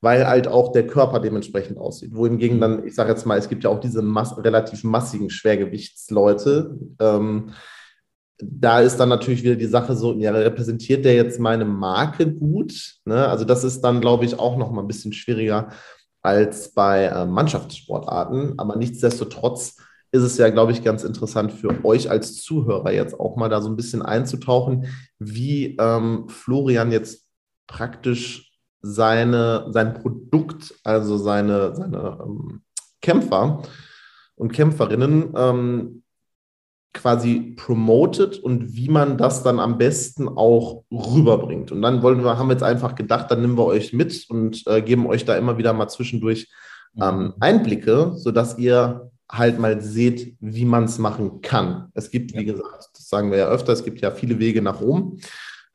weil 0.00 0.26
halt 0.26 0.48
auch 0.48 0.72
der 0.72 0.86
Körper 0.86 1.20
dementsprechend 1.20 1.78
aussieht. 1.78 2.14
Wohingegen 2.14 2.60
dann, 2.60 2.86
ich 2.86 2.94
sage 2.94 3.10
jetzt 3.10 3.26
mal, 3.26 3.38
es 3.38 3.48
gibt 3.48 3.64
ja 3.64 3.70
auch 3.70 3.80
diese 3.80 4.02
mass 4.02 4.36
relativ 4.38 4.82
massigen 4.82 5.28
Schwergewichtsleute. 5.28 6.78
Ähm, 6.98 7.50
da 8.42 8.80
ist 8.80 8.96
dann 8.96 9.08
natürlich 9.08 9.42
wieder 9.42 9.56
die 9.56 9.66
Sache 9.66 9.96
so, 9.96 10.14
ja, 10.14 10.32
repräsentiert 10.32 11.04
der 11.04 11.14
jetzt 11.14 11.38
meine 11.38 11.64
Marke 11.64 12.32
gut? 12.32 12.96
Ne? 13.04 13.28
Also 13.28 13.44
das 13.44 13.64
ist 13.64 13.80
dann, 13.82 14.00
glaube 14.00 14.24
ich, 14.24 14.38
auch 14.38 14.56
noch 14.56 14.70
mal 14.70 14.82
ein 14.82 14.88
bisschen 14.88 15.12
schwieriger 15.12 15.70
als 16.22 16.72
bei 16.72 17.04
äh, 17.04 17.26
Mannschaftssportarten. 17.26 18.58
Aber 18.58 18.76
nichtsdestotrotz 18.76 19.76
ist 20.12 20.22
es 20.22 20.38
ja, 20.38 20.50
glaube 20.50 20.72
ich, 20.72 20.82
ganz 20.82 21.04
interessant 21.04 21.52
für 21.52 21.84
euch 21.84 22.10
als 22.10 22.42
Zuhörer 22.42 22.92
jetzt 22.92 23.18
auch 23.18 23.36
mal 23.36 23.48
da 23.48 23.60
so 23.60 23.68
ein 23.68 23.76
bisschen 23.76 24.02
einzutauchen, 24.02 24.86
wie 25.18 25.76
ähm, 25.78 26.28
Florian 26.28 26.90
jetzt 26.90 27.26
praktisch 27.66 28.52
seine, 28.82 29.66
sein 29.70 29.94
Produkt, 29.94 30.74
also 30.84 31.16
seine, 31.16 31.74
seine 31.76 32.18
ähm, 32.22 32.62
Kämpfer 33.00 33.62
und 34.34 34.52
Kämpferinnen 34.52 35.34
ähm, 35.36 36.02
quasi 36.92 37.54
promotet 37.56 38.38
und 38.38 38.74
wie 38.74 38.88
man 38.88 39.16
das 39.16 39.42
dann 39.42 39.60
am 39.60 39.78
besten 39.78 40.28
auch 40.28 40.84
rüberbringt. 40.90 41.70
Und 41.70 41.82
dann 41.82 42.02
wollen 42.02 42.24
wir, 42.24 42.36
haben 42.36 42.48
wir 42.48 42.54
jetzt 42.54 42.64
einfach 42.64 42.94
gedacht, 42.94 43.30
dann 43.30 43.40
nehmen 43.40 43.56
wir 43.56 43.64
euch 43.64 43.92
mit 43.92 44.26
und 44.28 44.66
äh, 44.66 44.82
geben 44.82 45.06
euch 45.06 45.24
da 45.24 45.36
immer 45.36 45.56
wieder 45.56 45.72
mal 45.72 45.88
zwischendurch 45.88 46.48
ähm, 47.00 47.18
mhm. 47.18 47.34
Einblicke, 47.38 48.12
sodass 48.16 48.58
ihr 48.58 49.10
halt 49.30 49.60
mal 49.60 49.80
seht, 49.80 50.36
wie 50.40 50.64
man 50.64 50.84
es 50.84 50.98
machen 50.98 51.40
kann. 51.40 51.90
Es 51.94 52.10
gibt, 52.10 52.34
wie 52.36 52.44
gesagt, 52.44 52.90
das 52.92 53.08
sagen 53.08 53.30
wir 53.30 53.38
ja 53.38 53.48
öfter, 53.48 53.72
es 53.72 53.84
gibt 53.84 54.00
ja 54.00 54.10
viele 54.10 54.40
Wege 54.40 54.60
nach 54.60 54.80
Rom. 54.80 55.18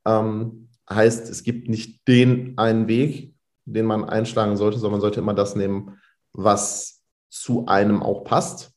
Ähm, 0.05 0.67
heißt, 0.89 1.29
es 1.29 1.43
gibt 1.43 1.69
nicht 1.69 2.07
den 2.07 2.57
einen 2.57 2.87
Weg, 2.87 3.33
den 3.65 3.85
man 3.85 4.03
einschlagen 4.03 4.57
sollte, 4.57 4.77
sondern 4.77 4.99
man 4.99 5.01
sollte 5.01 5.21
immer 5.21 5.33
das 5.33 5.55
nehmen, 5.55 5.97
was 6.33 7.01
zu 7.29 7.65
einem 7.67 8.03
auch 8.03 8.23
passt. 8.23 8.74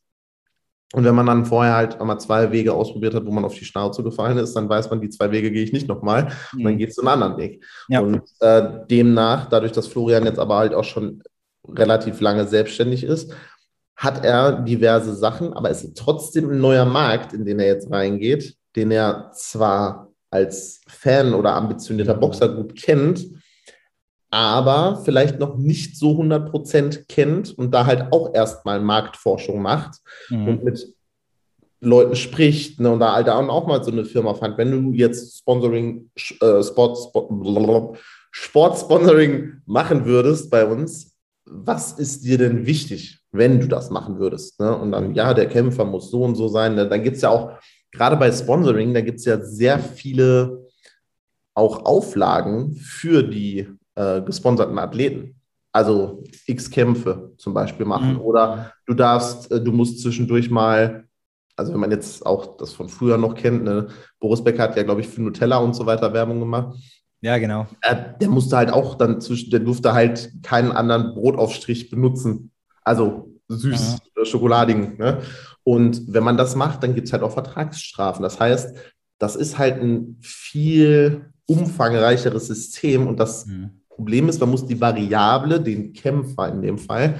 Und 0.93 1.03
wenn 1.03 1.13
man 1.13 1.27
dann 1.27 1.45
vorher 1.45 1.75
halt 1.75 2.01
einmal 2.01 2.19
zwei 2.19 2.51
Wege 2.51 2.73
ausprobiert 2.73 3.13
hat, 3.13 3.25
wo 3.25 3.31
man 3.31 3.45
auf 3.45 3.53
die 3.53 3.65
Schnauze 3.65 4.03
gefallen 4.03 4.39
ist, 4.39 4.55
dann 4.55 4.67
weiß 4.67 4.89
man, 4.89 5.01
die 5.01 5.09
zwei 5.09 5.31
Wege 5.31 5.51
gehe 5.51 5.63
ich 5.63 5.71
nicht 5.71 5.87
nochmal. 5.87 6.31
Und 6.53 6.63
dann 6.63 6.73
mhm. 6.73 6.77
geht 6.79 6.89
es 6.89 6.97
einen 6.97 7.09
anderen 7.09 7.37
Weg. 7.37 7.63
Ja. 7.89 7.99
Und 7.99 8.23
äh, 8.39 8.85
demnach, 8.89 9.47
dadurch, 9.49 9.71
dass 9.71 9.87
Florian 9.87 10.25
jetzt 10.25 10.39
aber 10.39 10.57
halt 10.57 10.73
auch 10.73 10.83
schon 10.83 11.21
relativ 11.67 12.21
lange 12.21 12.47
selbstständig 12.47 13.03
ist, 13.03 13.31
hat 13.95 14.23
er 14.23 14.61
diverse 14.61 15.13
Sachen, 15.13 15.53
aber 15.53 15.69
es 15.69 15.83
ist 15.83 15.97
trotzdem 15.97 16.49
ein 16.49 16.61
neuer 16.61 16.85
Markt, 16.85 17.33
in 17.33 17.45
den 17.45 17.59
er 17.59 17.67
jetzt 17.67 17.91
reingeht, 17.91 18.55
den 18.75 18.91
er 18.91 19.31
zwar 19.33 20.09
als 20.31 20.81
Fan 20.87 21.33
oder 21.33 21.53
ambitionierter 21.53 22.13
Boxer 22.13 22.49
gut 22.49 22.75
kennt, 22.75 23.25
aber 24.31 25.01
vielleicht 25.03 25.39
noch 25.39 25.57
nicht 25.57 25.97
so 25.97 26.11
100% 26.11 27.05
kennt 27.07 27.57
und 27.57 27.71
da 27.71 27.85
halt 27.85 28.11
auch 28.11 28.33
erstmal 28.33 28.79
Marktforschung 28.79 29.61
macht 29.61 29.99
mhm. 30.29 30.47
und 30.47 30.63
mit 30.63 30.95
Leuten 31.81 32.15
spricht 32.15 32.79
ne, 32.79 32.91
und 32.91 32.99
da 32.99 33.13
halt 33.13 33.29
auch 33.29 33.67
mal 33.67 33.83
so 33.83 33.91
eine 33.91 34.05
Firma 34.05 34.33
fand. 34.33 34.57
Wenn 34.57 34.71
du 34.71 34.93
jetzt 34.93 35.39
Sponsoring, 35.39 36.09
äh, 36.41 36.61
Sport, 36.61 36.97
Sport, 36.97 37.97
Sportsponsoring 38.31 39.61
machen 39.65 40.05
würdest 40.05 40.51
bei 40.51 40.65
uns, 40.65 41.15
was 41.45 41.93
ist 41.93 42.25
dir 42.25 42.37
denn 42.37 42.65
wichtig, 42.65 43.19
wenn 43.31 43.59
du 43.59 43.67
das 43.67 43.89
machen 43.89 44.19
würdest? 44.19 44.59
Ne? 44.59 44.75
Und 44.75 44.91
dann, 44.91 45.15
ja, 45.15 45.33
der 45.33 45.47
Kämpfer 45.47 45.85
muss 45.85 46.11
so 46.11 46.23
und 46.23 46.35
so 46.35 46.47
sein. 46.47 46.75
Ne? 46.75 46.87
Dann 46.87 47.01
gibt 47.01 47.15
es 47.15 47.21
ja 47.23 47.29
auch 47.29 47.53
gerade 47.91 48.17
bei 48.17 48.31
Sponsoring, 48.31 48.93
da 48.93 49.01
gibt 49.01 49.19
es 49.19 49.25
ja 49.25 49.39
sehr 49.41 49.79
viele 49.79 50.67
auch 51.55 51.85
Auflagen 51.85 52.75
für 52.75 53.23
die 53.23 53.67
äh, 53.99 54.21
gesponserten 54.21 54.79
Athleten. 54.79 55.35
Also 55.71 56.23
x 56.47 56.71
Kämpfe 56.71 57.33
zum 57.37 57.53
Beispiel 57.53 57.85
machen. 57.85 58.13
Mhm. 58.13 58.21
Oder 58.21 58.73
du 58.85 58.93
darfst, 58.93 59.51
äh, 59.51 59.61
du 59.61 59.71
musst 59.71 60.01
zwischendurch 60.01 60.49
mal, 60.49 61.03
also 61.55 61.73
wenn 61.73 61.79
man 61.79 61.91
jetzt 61.91 62.25
auch 62.25 62.57
das 62.57 62.73
von 62.73 62.87
früher 62.87 63.17
noch 63.17 63.35
kennt, 63.35 63.63
ne, 63.65 63.87
Boris 64.19 64.43
Becker 64.43 64.63
hat 64.63 64.77
ja, 64.77 64.83
glaube 64.83 65.01
ich, 65.01 65.07
für 65.07 65.21
Nutella 65.21 65.57
und 65.57 65.75
so 65.75 65.85
weiter 65.85 66.13
Werbung 66.13 66.39
gemacht. 66.39 66.77
Ja, 67.21 67.37
genau. 67.37 67.67
Äh, 67.81 67.95
der 68.21 68.29
musste 68.29 68.55
halt 68.55 68.71
auch 68.71 68.95
dann 68.95 69.19
zwischen, 69.19 69.51
der 69.51 69.59
durfte 69.59 69.93
halt 69.93 70.31
keinen 70.41 70.71
anderen 70.71 71.13
Brotaufstrich 71.13 71.89
benutzen. 71.89 72.51
Also 72.83 73.35
süß, 73.49 73.97
ja. 74.15 74.25
schokoladigen. 74.25 74.97
Ne? 74.97 75.21
Und 75.63 76.01
wenn 76.07 76.23
man 76.23 76.37
das 76.37 76.55
macht, 76.55 76.81
dann 76.83 76.95
gibt 76.95 77.07
es 77.07 77.13
halt 77.13 77.23
auch 77.23 77.33
Vertragsstrafen. 77.33 78.23
Das 78.23 78.39
heißt, 78.39 78.77
das 79.17 79.35
ist 79.35 79.57
halt 79.57 79.81
ein 79.81 80.17
viel 80.21 81.33
umfangreicheres 81.45 82.47
System. 82.47 83.05
Und 83.07 83.19
das 83.19 83.45
mhm. 83.45 83.81
Problem 83.99 84.29
ist, 84.29 84.39
man 84.39 84.49
muss 84.49 84.65
die 84.65 84.79
Variable, 84.79 85.59
den 85.59 85.91
Kämpfer 85.91 86.47
in 86.47 86.61
dem 86.61 86.77
Fall, 86.77 87.15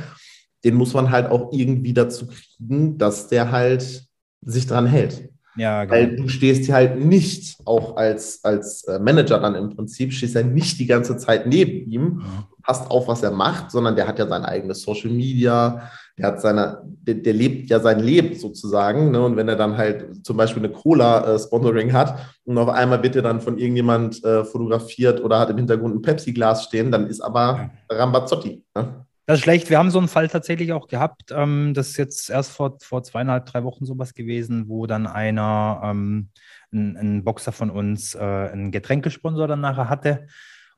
den 0.63 0.75
muss 0.75 0.93
man 0.93 1.11
halt 1.11 1.29
auch 1.29 1.51
irgendwie 1.51 1.93
dazu 1.93 2.25
kriegen, 2.27 2.97
dass 2.97 3.27
der 3.27 3.51
halt 3.51 4.07
sich 4.41 4.65
dran 4.65 4.85
hält. 4.85 5.29
Ja, 5.57 5.83
genau. 5.83 5.93
Weil 5.93 6.15
du 6.15 6.29
stehst 6.29 6.63
hier 6.63 6.75
halt 6.75 7.03
nicht, 7.03 7.57
auch 7.65 7.97
als, 7.97 8.41
als 8.45 8.85
äh, 8.85 8.97
Manager 8.97 9.39
dann 9.39 9.55
im 9.55 9.75
Prinzip, 9.75 10.13
stehst 10.13 10.35
ja 10.35 10.41
nicht 10.41 10.79
die 10.79 10.85
ganze 10.85 11.17
Zeit 11.17 11.47
neben 11.47 11.91
ihm, 11.91 12.21
ja. 12.23 12.47
passt 12.63 12.89
auf, 12.89 13.09
was 13.09 13.23
er 13.23 13.31
macht, 13.31 13.71
sondern 13.71 13.97
der 13.97 14.07
hat 14.07 14.19
ja 14.19 14.27
sein 14.27 14.45
eigenes 14.45 14.81
Social 14.83 15.11
Media, 15.11 15.91
der 16.19 16.27
hat 16.27 16.41
seine, 16.41 16.81
der, 16.83 17.15
der 17.15 17.33
lebt 17.33 17.69
ja 17.69 17.79
sein 17.79 17.99
Leben 17.99 18.35
sozusagen. 18.35 19.11
Ne? 19.11 19.23
Und 19.23 19.37
wenn 19.37 19.47
er 19.47 19.55
dann 19.55 19.77
halt 19.77 20.25
zum 20.25 20.35
Beispiel 20.35 20.63
eine 20.63 20.73
Cola-Sponsoring 20.73 21.89
äh, 21.89 21.93
hat 21.93 22.17
und 22.43 22.57
auf 22.57 22.69
einmal 22.69 23.01
wird 23.01 23.15
er 23.15 23.21
dann 23.21 23.39
von 23.39 23.57
irgendjemand 23.57 24.23
äh, 24.25 24.43
fotografiert 24.43 25.23
oder 25.23 25.39
hat 25.39 25.49
im 25.49 25.57
Hintergrund 25.57 25.95
ein 25.95 26.01
Pepsi-Glas 26.01 26.65
stehen, 26.65 26.91
dann 26.91 27.07
ist 27.07 27.21
aber 27.21 27.71
ja. 27.89 27.97
Rambazzotti. 27.97 28.63
Ne? 28.75 29.05
Das 29.25 29.37
ist 29.37 29.43
schlecht. 29.43 29.69
Wir 29.69 29.77
haben 29.77 29.91
so 29.91 29.99
einen 29.99 30.07
Fall 30.09 30.27
tatsächlich 30.27 30.73
auch 30.73 30.87
gehabt. 30.87 31.31
Ähm, 31.31 31.73
das 31.73 31.89
ist 31.89 31.97
jetzt 31.97 32.29
erst 32.29 32.51
vor, 32.51 32.77
vor 32.81 33.03
zweieinhalb, 33.03 33.45
drei 33.45 33.63
Wochen 33.63 33.85
sowas 33.85 34.13
gewesen, 34.13 34.67
wo 34.67 34.85
dann 34.85 35.07
einer, 35.07 35.81
ähm, 35.85 36.29
ein, 36.73 36.97
ein, 36.97 37.23
Boxer 37.23 37.53
von 37.53 37.69
uns, 37.69 38.13
äh, 38.13 38.19
einen 38.19 38.71
Getränkesponsor 38.71 39.47
dann 39.47 39.61
nachher 39.61 39.87
hatte 39.87 40.27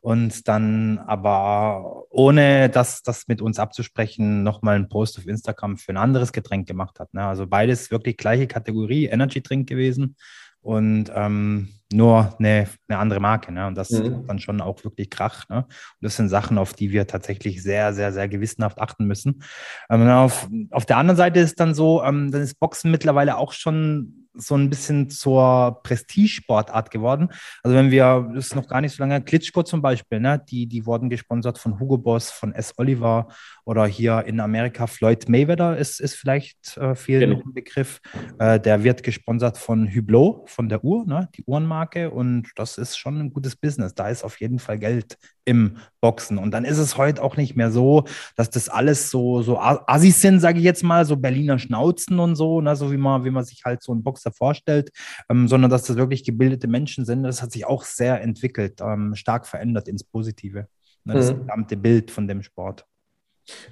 und 0.01 0.47
dann 0.47 0.97
aber 0.99 2.05
ohne 2.09 2.69
das, 2.69 3.03
das 3.03 3.27
mit 3.27 3.41
uns 3.41 3.59
abzusprechen, 3.59 4.43
nochmal 4.43 4.75
einen 4.75 4.89
Post 4.89 5.19
auf 5.19 5.27
Instagram 5.27 5.77
für 5.77 5.93
ein 5.93 5.97
anderes 5.97 6.33
Getränk 6.33 6.67
gemacht 6.67 6.99
hat. 6.99 7.13
Ne? 7.13 7.23
Also 7.23 7.45
beides 7.47 7.91
wirklich 7.91 8.17
gleiche 8.17 8.47
Kategorie, 8.47 9.05
Energy 9.05 9.41
Drink 9.41 9.69
gewesen 9.69 10.15
und 10.61 11.11
ähm, 11.13 11.69
nur 11.93 12.35
eine, 12.39 12.67
eine 12.87 12.99
andere 12.99 13.19
Marke. 13.19 13.51
Ne? 13.51 13.67
Und 13.67 13.75
das 13.75 13.91
mhm. 13.91 14.25
dann 14.27 14.39
schon 14.39 14.59
auch 14.59 14.83
wirklich 14.83 15.11
Krach. 15.11 15.47
Ne? 15.49 15.57
Und 15.65 15.67
das 16.01 16.15
sind 16.15 16.29
Sachen, 16.29 16.57
auf 16.57 16.73
die 16.73 16.91
wir 16.91 17.05
tatsächlich 17.05 17.61
sehr, 17.61 17.93
sehr, 17.93 18.11
sehr 18.11 18.27
gewissenhaft 18.27 18.79
achten 18.79 19.05
müssen. 19.05 19.43
Ähm, 19.89 20.07
auf, 20.07 20.49
auf 20.71 20.85
der 20.85 20.97
anderen 20.97 21.17
Seite 21.17 21.39
ist 21.39 21.59
dann 21.59 21.75
so, 21.75 22.03
ähm, 22.03 22.31
dann 22.31 22.41
ist 22.41 22.59
Boxen 22.59 22.89
mittlerweile 22.89 23.37
auch 23.37 23.53
schon 23.53 24.20
so 24.33 24.55
ein 24.55 24.69
bisschen 24.69 25.09
zur 25.09 25.81
Prestigesportart 25.83 26.91
geworden. 26.91 27.29
Also 27.63 27.75
wenn 27.75 27.91
wir, 27.91 28.31
das 28.33 28.47
ist 28.47 28.55
noch 28.55 28.67
gar 28.67 28.81
nicht 28.81 28.95
so 28.95 29.03
lange, 29.03 29.21
Klitschko 29.21 29.63
zum 29.63 29.81
Beispiel, 29.81 30.19
ne? 30.19 30.41
die, 30.49 30.67
die 30.67 30.85
wurden 30.85 31.09
gesponsert 31.09 31.57
von 31.57 31.79
Hugo 31.79 31.97
Boss, 31.97 32.31
von 32.31 32.53
S. 32.53 32.73
Oliver 32.77 33.27
oder 33.65 33.85
hier 33.85 34.23
in 34.25 34.39
Amerika 34.39 34.87
Floyd 34.87 35.27
Mayweather 35.27 35.77
ist, 35.77 35.99
ist 35.99 36.15
vielleicht 36.15 36.77
äh, 36.77 36.95
viel 36.95 37.19
genau. 37.19 37.41
ein 37.45 37.53
Begriff. 37.53 37.99
Äh, 38.39 38.59
der 38.59 38.83
wird 38.83 39.03
gesponsert 39.03 39.57
von 39.57 39.93
Hublot, 39.93 40.49
von 40.49 40.69
der 40.69 40.83
Uhr, 40.83 41.05
ne? 41.05 41.29
die 41.35 41.43
Uhrenmarke 41.45 42.11
und 42.11 42.49
das 42.55 42.77
ist 42.77 42.97
schon 42.97 43.19
ein 43.19 43.33
gutes 43.33 43.55
Business. 43.55 43.93
Da 43.93 44.09
ist 44.09 44.23
auf 44.23 44.39
jeden 44.39 44.59
Fall 44.59 44.79
Geld 44.79 45.17
im 45.45 45.77
Boxen. 46.01 46.37
Und 46.37 46.51
dann 46.51 46.65
ist 46.65 46.77
es 46.77 46.97
heute 46.97 47.21
auch 47.21 47.35
nicht 47.37 47.55
mehr 47.55 47.71
so, 47.71 48.05
dass 48.35 48.49
das 48.49 48.69
alles 48.69 49.09
so, 49.09 49.41
so 49.41 49.59
Assis 49.59 50.21
sind, 50.21 50.39
sage 50.39 50.59
ich 50.59 50.65
jetzt 50.65 50.83
mal, 50.83 51.05
so 51.05 51.17
Berliner 51.17 51.59
Schnauzen 51.59 52.19
und 52.19 52.35
so, 52.35 52.61
ne, 52.61 52.75
so 52.75 52.91
wie 52.91 52.97
man, 52.97 53.25
wie 53.25 53.31
man 53.31 53.43
sich 53.43 53.63
halt 53.65 53.81
so 53.83 53.91
Boxer 54.21 54.31
vorstellt, 54.31 54.91
ähm, 55.29 55.47
sondern 55.47 55.71
dass 55.71 55.83
das 55.83 55.97
wirklich 55.97 56.23
gebildete 56.23 56.67
Menschen 56.67 57.05
sind. 57.05 57.23
Das 57.23 57.41
hat 57.41 57.51
sich 57.51 57.65
auch 57.65 57.83
sehr 57.83 58.21
entwickelt, 58.21 58.79
ähm, 58.81 59.15
stark 59.15 59.47
verändert 59.47 59.87
ins 59.87 60.03
Positive. 60.03 60.67
Ne, 61.03 61.13
das 61.13 61.33
mhm. 61.33 61.41
gesamte 61.41 61.77
Bild 61.77 62.11
von 62.11 62.27
dem 62.27 62.43
Sport. 62.43 62.85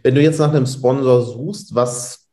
Wenn 0.04 0.16
du 0.16 0.22
jetzt 0.22 0.40
nach 0.40 0.50
einem 0.50 0.66
Sponsor 0.66 1.22
suchst, 1.22 1.76
was 1.76 2.28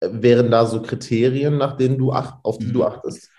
wären 0.00 0.50
da 0.50 0.64
so 0.64 0.80
Kriterien, 0.80 1.58
nach 1.58 1.76
denen 1.76 1.98
du 1.98 2.12
acht, 2.12 2.38
auf 2.44 2.58
die 2.58 2.66
mhm. 2.66 2.72
du 2.72 2.84
achtest? 2.84 3.30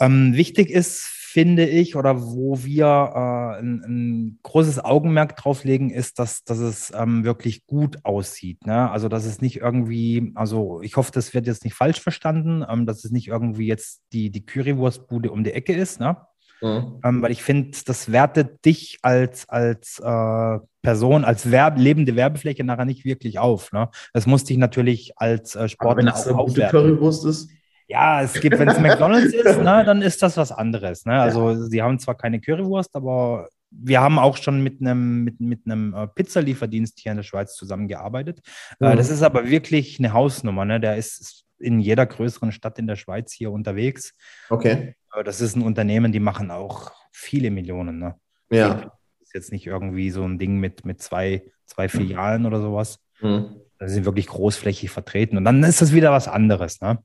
Ähm, 0.00 0.34
wichtig 0.34 0.70
ist 0.70 1.21
finde 1.32 1.66
ich, 1.66 1.96
oder 1.96 2.20
wo 2.20 2.62
wir 2.62 2.84
äh, 2.84 3.58
ein, 3.60 3.82
ein, 3.84 4.38
großes 4.42 4.84
Augenmerk 4.84 5.34
drauf 5.34 5.64
legen, 5.64 5.88
ist, 5.88 6.18
dass, 6.18 6.44
dass 6.44 6.58
es 6.58 6.92
ähm, 6.94 7.24
wirklich 7.24 7.66
gut 7.66 8.04
aussieht. 8.04 8.66
Ne? 8.66 8.90
Also, 8.90 9.08
dass 9.08 9.24
es 9.24 9.40
nicht 9.40 9.56
irgendwie, 9.56 10.32
also 10.34 10.82
ich 10.82 10.96
hoffe, 10.96 11.10
das 11.12 11.32
wird 11.32 11.46
jetzt 11.46 11.64
nicht 11.64 11.74
falsch 11.74 12.00
verstanden, 12.00 12.64
ähm, 12.68 12.84
dass 12.84 13.04
es 13.04 13.10
nicht 13.10 13.28
irgendwie 13.28 13.66
jetzt 13.66 14.02
die, 14.12 14.30
die 14.30 14.44
Currywurstbude 14.44 15.30
um 15.30 15.42
die 15.42 15.52
Ecke 15.52 15.72
ist, 15.72 16.00
ne? 16.00 16.18
Mhm. 16.60 17.00
Ähm, 17.02 17.22
weil 17.22 17.32
ich 17.32 17.42
finde, 17.42 17.76
das 17.86 18.12
wertet 18.12 18.64
dich 18.64 18.98
als, 19.02 19.48
als 19.48 19.98
äh, 19.98 20.58
Person, 20.82 21.24
als 21.24 21.50
Werb 21.50 21.78
lebende 21.78 22.14
Werbefläche 22.14 22.62
nachher 22.62 22.84
nicht 22.84 23.04
wirklich 23.04 23.38
auf. 23.38 23.72
Ne? 23.72 23.88
Das 24.12 24.26
muss 24.26 24.44
dich 24.44 24.58
natürlich 24.58 25.12
als 25.16 25.56
äh, 25.56 25.68
Sportler 25.68 25.90
Aber 25.90 25.98
wenn 25.98 26.06
das 26.06 26.28
eine 26.28 26.36
gute 26.36 26.68
Currywurst 26.68 27.24
ist? 27.24 27.50
Ja, 27.92 28.22
es 28.22 28.32
gibt, 28.40 28.58
wenn 28.58 28.68
es 28.68 28.80
McDonalds 28.80 29.34
ist, 29.34 29.58
ne, 29.58 29.84
dann 29.84 30.00
ist 30.00 30.22
das 30.22 30.38
was 30.38 30.50
anderes. 30.50 31.04
Ne? 31.04 31.20
Also 31.20 31.50
ja. 31.50 31.56
sie 31.56 31.82
haben 31.82 31.98
zwar 31.98 32.16
keine 32.16 32.40
Currywurst, 32.40 32.96
aber 32.96 33.50
wir 33.70 34.00
haben 34.00 34.18
auch 34.18 34.38
schon 34.38 34.62
mit 34.62 34.80
einem, 34.80 35.24
mit, 35.24 35.40
mit 35.40 35.66
einem 35.66 35.92
äh, 35.92 36.06
Pizzalieferdienst 36.06 36.98
hier 37.00 37.12
in 37.12 37.18
der 37.18 37.22
Schweiz 37.22 37.54
zusammengearbeitet. 37.54 38.40
Äh, 38.80 38.92
mhm. 38.92 38.96
Das 38.96 39.10
ist 39.10 39.22
aber 39.22 39.50
wirklich 39.50 39.98
eine 39.98 40.14
Hausnummer. 40.14 40.64
Ne? 40.64 40.80
Der 40.80 40.96
ist 40.96 41.44
in 41.58 41.80
jeder 41.80 42.06
größeren 42.06 42.50
Stadt 42.50 42.78
in 42.78 42.86
der 42.86 42.96
Schweiz 42.96 43.30
hier 43.30 43.52
unterwegs. 43.52 44.14
Okay. 44.48 44.94
Äh, 45.14 45.22
das 45.22 45.42
ist 45.42 45.54
ein 45.54 45.62
Unternehmen, 45.62 46.12
die 46.12 46.20
machen 46.20 46.50
auch 46.50 46.92
viele 47.12 47.50
Millionen. 47.50 47.98
Ne? 47.98 48.14
Ja. 48.50 48.74
Das 48.74 48.92
ist 49.20 49.34
jetzt 49.34 49.52
nicht 49.52 49.66
irgendwie 49.66 50.10
so 50.10 50.24
ein 50.24 50.38
Ding 50.38 50.60
mit, 50.60 50.86
mit 50.86 51.02
zwei, 51.02 51.42
zwei 51.66 51.90
Filialen 51.90 52.46
oder 52.46 52.62
sowas. 52.62 53.00
Mhm. 53.20 53.56
Da 53.78 53.86
sind 53.86 54.06
wirklich 54.06 54.28
großflächig 54.28 54.90
vertreten. 54.90 55.36
Und 55.36 55.44
dann 55.44 55.62
ist 55.62 55.82
das 55.82 55.92
wieder 55.92 56.10
was 56.10 56.26
anderes. 56.26 56.80
Ne? 56.80 57.04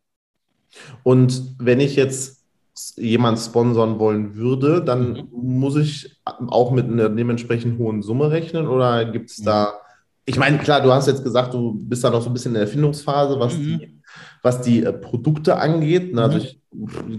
Und 1.03 1.55
wenn 1.59 1.79
ich 1.79 1.95
jetzt 1.95 2.37
jemand 2.95 3.39
sponsern 3.39 3.99
wollen 3.99 4.35
würde, 4.35 4.83
dann 4.83 5.13
mhm. 5.13 5.59
muss 5.59 5.75
ich 5.75 6.19
auch 6.25 6.71
mit 6.71 6.85
einer 6.85 7.09
dementsprechend 7.09 7.79
hohen 7.79 8.01
Summe 8.01 8.31
rechnen 8.31 8.67
oder 8.67 9.05
gibt 9.05 9.31
es 9.31 9.37
da, 9.37 9.73
ich 10.25 10.37
meine, 10.37 10.57
klar, 10.57 10.81
du 10.81 10.91
hast 10.91 11.07
jetzt 11.07 11.23
gesagt, 11.23 11.53
du 11.53 11.73
bist 11.73 12.03
da 12.03 12.09
noch 12.09 12.21
so 12.21 12.29
ein 12.29 12.33
bisschen 12.33 12.51
in 12.51 12.55
der 12.55 12.63
Erfindungsphase, 12.63 13.39
was 13.39 13.57
mhm. 13.57 13.63
die, 13.63 14.01
was 14.43 14.61
die 14.61 14.83
äh, 14.83 14.93
Produkte 14.93 15.57
angeht. 15.57 16.13
Ne? 16.13 16.21
Also 16.21 16.37
mhm. 16.37 16.43
ich 16.43 16.59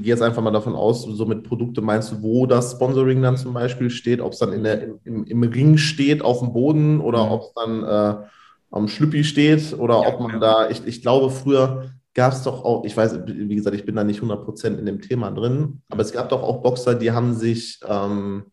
gehe 0.02 0.12
jetzt 0.12 0.22
einfach 0.22 0.42
mal 0.42 0.50
davon 0.50 0.74
aus, 0.74 1.02
so 1.02 1.26
mit 1.26 1.42
Produkte 1.42 1.80
meinst 1.80 2.12
du, 2.12 2.22
wo 2.22 2.46
das 2.46 2.72
Sponsoring 2.72 3.22
dann 3.22 3.36
zum 3.36 3.54
Beispiel 3.54 3.90
steht, 3.90 4.20
ob 4.20 4.34
es 4.34 4.38
dann 4.38 4.52
in 4.52 4.62
der, 4.62 4.82
im, 5.04 5.24
im, 5.24 5.42
Ring 5.42 5.78
steht, 5.78 6.22
auf 6.22 6.40
dem 6.40 6.52
Boden 6.52 7.00
oder 7.00 7.24
mhm. 7.24 7.32
ob 7.32 7.42
es 7.42 7.52
dann 7.54 7.82
äh, 7.82 8.26
am 8.70 8.88
Schlüppi 8.88 9.24
steht 9.24 9.74
oder 9.76 10.02
ja, 10.02 10.08
ob 10.08 10.20
man 10.20 10.32
ja. 10.32 10.38
da, 10.38 10.70
ich, 10.70 10.86
ich 10.86 11.02
glaube 11.02 11.30
früher 11.30 11.90
gab 12.18 12.32
es 12.32 12.42
doch 12.42 12.64
auch, 12.64 12.84
ich 12.84 12.96
weiß, 12.96 13.20
wie 13.26 13.54
gesagt, 13.54 13.76
ich 13.76 13.86
bin 13.86 13.94
da 13.94 14.02
nicht 14.02 14.20
100% 14.20 14.76
in 14.76 14.84
dem 14.84 15.00
Thema 15.00 15.30
drin, 15.30 15.82
aber 15.88 16.02
es 16.02 16.10
gab 16.10 16.28
doch 16.30 16.42
auch 16.42 16.62
Boxer, 16.62 16.96
die 16.96 17.12
haben 17.12 17.32
sich 17.32 17.78
ähm, 17.86 18.46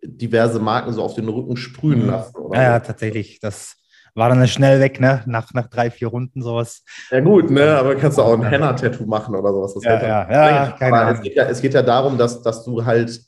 diverse 0.00 0.60
Marken 0.60 0.92
so 0.92 1.02
auf 1.02 1.16
den 1.16 1.28
Rücken 1.28 1.56
sprühen 1.56 2.02
mhm. 2.02 2.10
lassen. 2.10 2.36
Oder? 2.36 2.56
Ja, 2.56 2.62
ja, 2.62 2.78
tatsächlich. 2.78 3.40
Das 3.40 3.74
war 4.14 4.28
dann 4.28 4.46
schnell 4.46 4.78
weg, 4.78 5.00
ne? 5.00 5.24
Nach, 5.26 5.52
nach 5.54 5.66
drei, 5.66 5.90
vier 5.90 6.06
Runden 6.06 6.40
sowas. 6.40 6.84
Ja, 7.10 7.18
gut, 7.18 7.50
ne? 7.50 7.76
Aber 7.76 7.96
kannst 7.96 8.16
du 8.16 8.22
auch 8.22 8.34
ein 8.34 8.44
Henna-Tattoo 8.44 9.06
machen 9.06 9.34
oder 9.34 9.52
sowas. 9.52 9.74
Das 9.74 9.82
ja, 9.82 10.00
ja, 10.00 10.30
ja, 10.30 10.70
keine 10.78 10.98
Ahnung. 10.98 11.14
Es 11.16 11.22
geht 11.22 11.34
ja, 11.34 11.44
es 11.46 11.60
geht 11.60 11.74
ja 11.74 11.82
darum, 11.82 12.16
dass, 12.16 12.42
dass 12.42 12.62
du 12.62 12.84
halt 12.84 13.20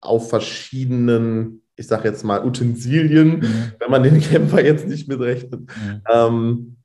auf 0.00 0.28
verschiedenen, 0.28 1.62
ich 1.76 1.86
sag 1.86 2.04
jetzt 2.04 2.24
mal, 2.24 2.44
Utensilien, 2.44 3.38
mhm. 3.38 3.72
wenn 3.78 3.90
man 3.92 4.02
den 4.02 4.20
Kämpfer 4.20 4.64
jetzt 4.64 4.88
nicht 4.88 5.06
mitrechnet, 5.06 5.60
mhm. 5.60 6.02
ähm, 6.12 6.76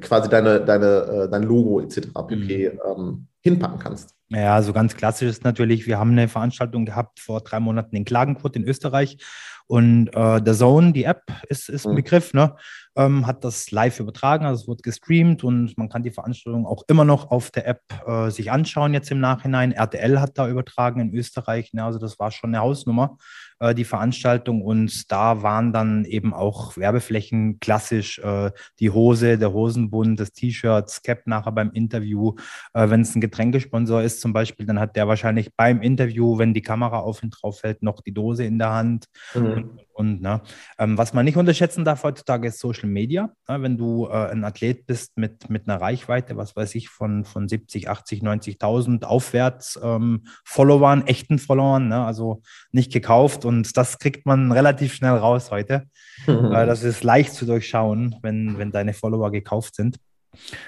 quasi 0.00 0.28
deine, 0.28 0.60
deine, 0.60 0.86
äh, 0.86 1.28
dein 1.30 1.42
Logo 1.42 1.80
etc. 1.80 2.08
pp. 2.26 2.70
Mhm. 2.70 2.80
Ähm, 2.84 3.26
hinpacken 3.42 3.78
kannst. 3.78 4.14
Ja, 4.28 4.62
so 4.62 4.72
ganz 4.72 4.96
klassisch 4.96 5.28
ist 5.28 5.44
natürlich, 5.44 5.86
wir 5.86 5.98
haben 5.98 6.12
eine 6.12 6.28
Veranstaltung 6.28 6.86
gehabt 6.86 7.20
vor 7.20 7.40
drei 7.40 7.60
Monaten 7.60 7.94
in 7.96 8.04
Klagenfurt 8.04 8.56
in 8.56 8.64
Österreich 8.64 9.18
und 9.66 10.08
äh, 10.14 10.40
The 10.44 10.52
Zone, 10.52 10.92
die 10.92 11.04
App, 11.04 11.22
ist, 11.48 11.68
ist 11.68 11.86
ein 11.86 11.92
mhm. 11.92 11.96
Begriff, 11.96 12.32
ne? 12.32 12.54
ähm, 12.96 13.26
hat 13.26 13.44
das 13.44 13.70
live 13.70 14.00
übertragen, 14.00 14.44
also 14.44 14.62
es 14.62 14.68
wurde 14.68 14.82
gestreamt 14.82 15.44
und 15.44 15.76
man 15.76 15.88
kann 15.88 16.02
die 16.02 16.10
Veranstaltung 16.10 16.66
auch 16.66 16.84
immer 16.88 17.04
noch 17.04 17.30
auf 17.30 17.50
der 17.50 17.66
App 17.66 17.82
äh, 18.06 18.30
sich 18.30 18.50
anschauen 18.50 18.94
jetzt 18.94 19.10
im 19.10 19.20
Nachhinein. 19.20 19.72
RTL 19.72 20.20
hat 20.20 20.38
da 20.38 20.48
übertragen 20.48 21.00
in 21.00 21.14
Österreich, 21.14 21.72
ne? 21.72 21.84
also 21.84 21.98
das 21.98 22.18
war 22.18 22.30
schon 22.30 22.50
eine 22.50 22.62
Hausnummer, 22.62 23.16
äh, 23.62 23.74
die 23.74 23.84
Veranstaltung 23.84 24.60
und 24.60 25.10
da 25.10 25.42
waren 25.42 25.72
dann 25.72 26.04
eben 26.04 26.34
auch 26.34 26.76
Werbeflächen 26.76 27.60
klassisch, 27.60 28.18
äh, 28.18 28.50
die 28.80 28.90
Hose, 28.90 29.38
der 29.38 29.52
Hosenbund, 29.52 30.18
das 30.18 30.32
T-Shirt, 30.32 31.00
Cap 31.04 31.26
nachher 31.26 31.52
beim 31.52 31.70
Interview. 31.70 32.34
Äh, 32.74 32.90
wenn 32.90 33.02
es 33.02 33.14
ein 33.14 33.20
Getränkesponsor 33.20 34.02
ist 34.02 34.20
zum 34.20 34.32
Beispiel, 34.32 34.66
dann 34.66 34.80
hat 34.80 34.96
der 34.96 35.06
wahrscheinlich 35.06 35.54
beim 35.56 35.80
Interview, 35.80 36.38
wenn 36.38 36.54
die 36.54 36.62
Kamera 36.62 36.98
auf 36.98 37.22
ihn 37.22 37.30
drauf 37.30 37.60
fällt, 37.60 37.82
noch 37.82 38.00
die 38.00 38.12
Dose 38.12 38.44
in 38.44 38.58
der 38.58 38.72
Hand. 38.72 39.06
Mhm. 39.34 39.44
Und, 39.44 39.80
und 39.94 40.22
ne? 40.22 40.40
Ähm, 40.78 40.98
was 40.98 41.12
man 41.12 41.24
nicht 41.24 41.36
unterschätzen 41.36 41.84
darf 41.84 42.02
heutzutage 42.02 42.48
ist 42.48 42.58
Social 42.58 42.88
Media. 42.88 43.30
Ne? 43.48 43.62
Wenn 43.62 43.76
du 43.76 44.06
äh, 44.06 44.30
ein 44.30 44.44
Athlet 44.44 44.86
bist 44.86 45.16
mit, 45.16 45.50
mit 45.50 45.68
einer 45.68 45.80
Reichweite, 45.80 46.36
was 46.36 46.56
weiß 46.56 46.74
ich, 46.74 46.88
von, 46.88 47.24
von 47.24 47.48
70, 47.48 47.88
80, 47.88 48.22
90.000 48.22 49.04
aufwärts 49.04 49.78
ähm, 49.82 50.24
Followern, 50.44 51.06
echten 51.06 51.38
Followern, 51.38 51.88
ne? 51.88 52.04
also 52.04 52.42
nicht 52.70 52.92
gekauft. 52.92 53.44
Und 53.44 53.76
das 53.76 53.98
kriegt 53.98 54.26
man 54.26 54.52
relativ 54.52 54.94
schnell 54.94 55.16
raus 55.16 55.50
heute. 55.50 55.84
Mhm. 56.26 56.52
Äh, 56.52 56.66
das 56.66 56.84
ist 56.84 57.02
leicht 57.02 57.32
zu 57.32 57.46
durchschauen, 57.46 58.14
wenn, 58.22 58.56
wenn 58.56 58.70
deine 58.70 58.92
Follower 58.92 59.32
gekauft 59.32 59.74
sind. 59.74 59.96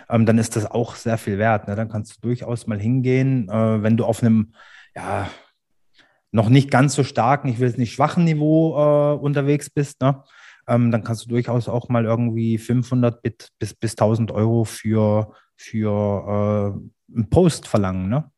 Ähm, 0.09 0.27
dann 0.27 0.39
ist 0.39 0.57
das 0.57 0.67
auch 0.67 0.97
sehr 0.97 1.19
viel 1.19 1.39
wert. 1.39 1.69
Ne? 1.69 1.77
Dann 1.77 1.89
kannst 1.89 2.17
du 2.17 2.21
durchaus 2.23 2.67
mal 2.67 2.81
hingehen, 2.81 3.49
äh, 3.49 3.83
wenn 3.83 3.97
du 3.97 4.05
auf 4.05 4.23
einem, 4.23 4.53
ja, 4.97 5.29
noch 6.35 6.49
nicht 6.49 6.69
ganz 6.71 6.95
so 6.95 7.05
starken, 7.05 7.49
ich 7.49 7.61
will 7.61 7.69
es 7.69 7.77
nicht 7.77 7.93
schwachen 7.93 8.25
Niveau 8.25 8.75
äh, 8.77 9.17
unterwegs 9.17 9.71
bist, 9.71 10.01
ne? 10.01 10.25
ähm, 10.67 10.91
dann 10.91 11.05
kannst 11.05 11.25
du 11.25 11.29
durchaus 11.29 11.69
auch 11.69 11.89
mal 11.89 12.05
irgendwie 12.05 12.59
500 12.59 13.23
bis, 13.23 13.35
bis, 13.59 13.75
bis 13.75 13.93
1000 13.93 14.33
Euro 14.33 14.65
für, 14.65 15.33
für 15.57 16.75
einen 17.15 17.31
Post 17.31 17.69
verlangen, 17.69 18.09
ne? 18.09 18.31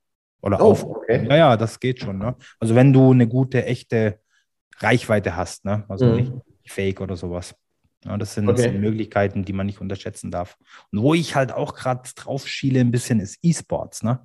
Oder 0.43 0.61
oh, 0.61 0.73
auf. 0.73 0.85
Okay. 0.85 1.27
Ja, 1.29 1.37
ja, 1.37 1.57
das 1.57 1.81
geht 1.81 2.01
schon. 2.01 2.19
Ne? 2.19 2.37
Also 2.61 2.75
wenn 2.75 2.93
du 2.93 3.13
eine 3.13 3.27
gute, 3.27 3.65
echte 3.65 4.21
Reichweite 4.79 5.35
hast, 5.35 5.65
ne? 5.65 5.85
Also 5.89 6.07
mhm. 6.07 6.17
nicht 6.17 6.33
Fake 6.67 7.01
oder 7.01 7.17
sowas. 7.17 7.55
Ja, 8.05 8.17
das 8.19 8.35
sind, 8.35 8.49
okay. 8.49 8.63
sind, 8.63 8.81
Möglichkeiten, 8.81 9.45
die 9.45 9.55
man 9.55 9.67
nicht 9.67 9.81
unterschätzen 9.81 10.31
darf. 10.31 10.59
Und 10.93 11.01
wo 11.01 11.15
ich 11.15 11.35
halt 11.35 11.51
auch 11.51 11.75
gerade 11.75 12.09
drauf 12.15 12.47
schiele 12.47 12.81
ein 12.81 12.91
bisschen, 12.91 13.21
ist 13.21 13.39
E-Sports. 13.43 14.03
Ne? 14.03 14.21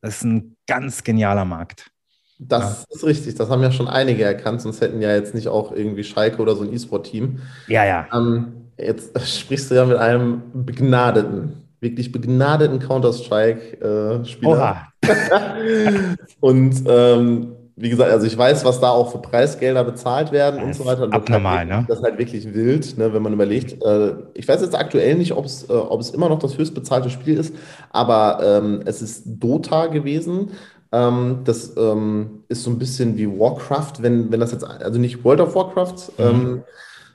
Das 0.00 0.18
ist 0.18 0.24
ein 0.24 0.56
ganz 0.66 1.02
genialer 1.02 1.44
Markt. 1.44 1.90
Das 2.38 2.62
ja. 2.62 2.94
ist 2.94 3.04
richtig, 3.04 3.34
das 3.34 3.48
haben 3.48 3.62
ja 3.62 3.72
schon 3.72 3.88
einige 3.88 4.24
erkannt, 4.24 4.60
sonst 4.60 4.80
hätten 4.80 5.00
ja 5.00 5.14
jetzt 5.14 5.34
nicht 5.34 5.48
auch 5.48 5.72
irgendwie 5.72 6.04
Schalke 6.04 6.42
oder 6.42 6.54
so 6.54 6.64
ein 6.64 6.72
E-Sport-Team. 6.72 7.40
Ja, 7.66 7.84
ja. 7.84 8.06
Ähm, 8.12 8.68
jetzt 8.78 9.18
sprichst 9.38 9.70
du 9.70 9.74
ja 9.74 9.86
mit 9.86 9.96
einem 9.96 10.42
begnadeten, 10.52 11.64
wirklich 11.80 12.12
begnadeten 12.12 12.78
Counter-Strike-Spieler. 12.78 14.88
Und 16.40 16.82
ähm, 16.86 17.56
wie 17.78 17.90
gesagt, 17.90 18.10
also 18.10 18.26
ich 18.26 18.36
weiß, 18.36 18.64
was 18.64 18.80
da 18.80 18.88
auch 18.88 19.12
für 19.12 19.18
Preisgelder 19.18 19.84
bezahlt 19.84 20.32
werden 20.32 20.62
und 20.62 20.74
so 20.74 20.86
weiter. 20.86 21.02
Und 21.02 21.12
abnormal, 21.12 21.58
halt, 21.58 21.68
ne? 21.68 21.84
Das 21.86 21.98
ist 21.98 22.04
halt 22.04 22.18
wirklich 22.18 22.54
wild, 22.54 22.96
ne, 22.96 23.12
wenn 23.12 23.22
man 23.22 23.34
überlegt. 23.34 23.82
Äh, 23.84 24.14
ich 24.32 24.48
weiß 24.48 24.62
jetzt 24.62 24.74
aktuell 24.74 25.14
nicht, 25.16 25.32
ob 25.32 25.44
es, 25.44 25.64
äh, 25.64 26.14
immer 26.14 26.30
noch 26.30 26.38
das 26.38 26.56
höchstbezahlte 26.56 27.10
Spiel 27.10 27.36
ist, 27.36 27.54
aber 27.90 28.40
ähm, 28.42 28.80
es 28.86 29.02
ist 29.02 29.24
Dota 29.26 29.88
gewesen. 29.88 30.52
Ähm, 30.96 31.40
das 31.44 31.76
ähm, 31.76 32.42
ist 32.48 32.62
so 32.62 32.70
ein 32.70 32.78
bisschen 32.78 33.16
wie 33.16 33.28
Warcraft, 33.28 33.94
wenn, 34.00 34.32
wenn 34.32 34.40
das 34.40 34.52
jetzt, 34.52 34.64
also 34.64 34.98
nicht 34.98 35.24
World 35.24 35.40
of 35.40 35.54
Warcraft, 35.54 36.12
mhm. 36.18 36.24
ähm, 36.24 36.62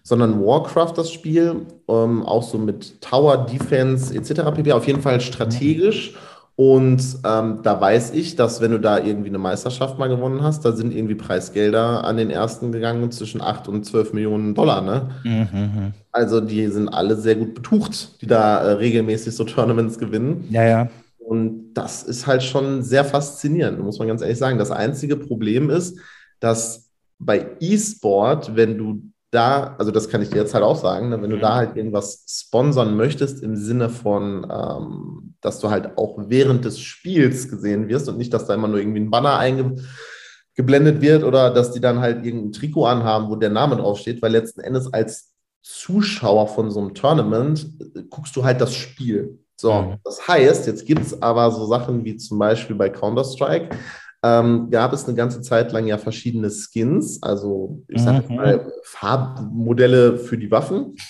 sondern 0.04 0.42
Warcraft 0.42 0.94
das 0.96 1.12
Spiel, 1.12 1.66
ähm, 1.88 2.24
auch 2.24 2.44
so 2.44 2.58
mit 2.58 3.02
Tower, 3.02 3.46
Defense 3.46 4.14
etc. 4.16 4.52
pp. 4.56 4.72
Auf 4.74 4.88
jeden 4.88 5.02
Fall 5.02 5.22
strategisch. 5.22 6.12
Mhm 6.12 6.32
und 6.62 7.02
ähm, 7.26 7.60
da 7.64 7.80
weiß 7.82 8.12
ich, 8.14 8.36
dass 8.36 8.62
wenn 8.62 8.70
du 8.70 8.80
da 8.80 9.00
irgendwie 9.00 9.30
eine 9.30 9.40
Meisterschaft 9.40 9.98
mal 9.98 10.10
gewonnen 10.10 10.44
hast, 10.44 10.64
da 10.64 10.74
sind 10.74 10.94
irgendwie 10.94 11.16
Preisgelder 11.16 12.04
an 12.04 12.18
den 12.18 12.30
ersten 12.30 12.72
gegangen 12.72 13.12
zwischen 13.12 13.42
8 13.42 13.68
und 13.68 13.84
12 13.84 14.14
Millionen 14.14 14.54
Dollar. 14.54 14.82
Ne? 14.82 15.10
Mhm. 15.24 15.94
Also 16.12 16.40
die 16.40 16.68
sind 16.68 16.90
alle 16.90 17.16
sehr 17.16 17.36
gut 17.36 17.56
betucht, 17.56 18.22
die 18.22 18.28
da 18.28 18.60
äh, 18.60 18.72
regelmäßig 18.74 19.36
so 19.36 19.44
Tournaments 19.44 19.98
gewinnen. 19.98 20.48
Ja, 20.52 20.64
ja. 20.64 20.90
Und 21.32 21.76
das 21.76 22.04
ist 22.04 22.28
halt 22.28 22.44
schon 22.44 22.84
sehr 22.84 23.06
faszinierend, 23.06 23.80
muss 23.80 24.00
man 24.00 24.10
ganz 24.10 24.22
ehrlich 24.22 24.38
sagen. 24.38 24.58
Das 24.58 24.70
einzige 24.70 25.16
Problem 25.16 25.70
ist, 25.70 25.98
dass 26.42 26.92
bei 27.20 27.56
E-Sport, 27.62 28.58
wenn 28.58 28.78
du 28.78 29.04
da, 29.32 29.78
also 29.78 29.92
das 29.92 30.10
kann 30.10 30.22
ich 30.22 30.30
dir 30.30 30.42
jetzt 30.42 30.54
halt 30.54 30.66
auch 30.66 30.76
sagen, 30.76 31.08
ne, 31.08 31.22
wenn 31.22 31.30
du 31.30 31.40
da 31.40 31.52
mhm. 31.52 31.56
halt 31.56 31.78
irgendwas 31.78 32.26
sponsern 32.28 32.98
möchtest 32.98 33.42
im 33.44 33.56
Sinne 33.56 33.88
von, 33.88 34.46
ähm, 34.52 35.36
dass 35.40 35.62
du 35.62 35.70
halt 35.70 35.98
auch 35.98 36.18
während 36.28 36.66
des 36.66 36.82
Spiels 36.82 37.48
gesehen 37.48 37.88
wirst 37.88 38.10
und 38.10 38.18
nicht, 38.18 38.34
dass 38.34 38.46
da 38.46 38.54
immer 38.54 38.68
nur 38.68 38.80
irgendwie 38.80 39.00
ein 39.00 39.10
Banner 39.10 39.38
eingeblendet 39.38 41.00
wird 41.00 41.24
oder 41.24 41.50
dass 41.50 41.72
die 41.72 41.80
dann 41.80 42.02
halt 42.02 42.26
irgendein 42.26 42.52
Trikot 42.52 42.88
anhaben, 42.88 43.30
wo 43.30 43.38
der 43.38 43.52
Name 43.52 43.78
draufsteht, 43.78 44.22
weil 44.22 44.34
letzten 44.34 44.60
Endes 44.60 44.92
als 44.92 45.32
Zuschauer 45.62 46.50
von 46.50 46.72
so 46.72 46.82
einem 46.82 46.94
Tournament 46.94 47.70
äh, 47.96 48.02
guckst 48.10 48.36
du 48.36 48.44
halt 48.44 48.60
das 48.60 48.76
Spiel. 48.76 49.40
So, 49.62 49.74
mhm. 49.74 49.96
das 50.04 50.28
heißt, 50.28 50.66
jetzt 50.66 50.88
gibt 50.88 51.02
es 51.02 51.22
aber 51.22 51.52
so 51.52 51.68
Sachen 51.68 52.04
wie 52.04 52.18
zum 52.18 52.40
Beispiel 52.40 52.76
bei 52.76 52.90
Counter-Strike, 52.90 53.76
ähm, 54.24 54.70
gab 54.72 54.92
es 54.92 55.06
eine 55.06 55.16
ganze 55.16 55.42
Zeit 55.42 55.72
lang 55.72 55.86
ja 55.86 56.00
verschiedene 56.00 56.50
Skins, 56.50 57.22
also 57.22 57.84
ich 57.88 58.02
sage 58.02 58.26
mhm. 58.28 58.36
mal 58.36 58.72
Farbmodelle 58.84 60.18
für 60.18 60.38
die 60.38 60.52
Waffen. 60.52 60.96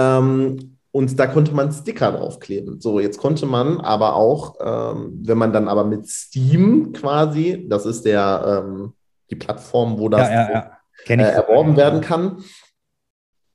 Ähm, 0.00 0.76
und 0.92 1.18
da 1.18 1.26
konnte 1.26 1.52
man 1.52 1.72
Sticker 1.72 2.12
draufkleben. 2.12 2.80
So, 2.80 3.00
jetzt 3.00 3.18
konnte 3.18 3.46
man 3.46 3.80
aber 3.80 4.14
auch, 4.14 4.54
ähm, 4.60 5.18
wenn 5.24 5.36
man 5.36 5.52
dann 5.52 5.66
aber 5.66 5.82
mit 5.82 6.06
Steam 6.06 6.92
quasi, 6.92 7.66
das 7.68 7.84
ist 7.84 8.04
der 8.04 8.64
ähm, 8.64 8.92
die 9.28 9.34
Plattform, 9.34 9.98
wo 9.98 10.08
das 10.08 10.28
ja, 10.28 10.50
ja, 10.52 10.70
ja. 11.08 11.14
Äh, 11.16 11.32
erworben 11.32 11.76
werden 11.76 12.00
kann, 12.00 12.44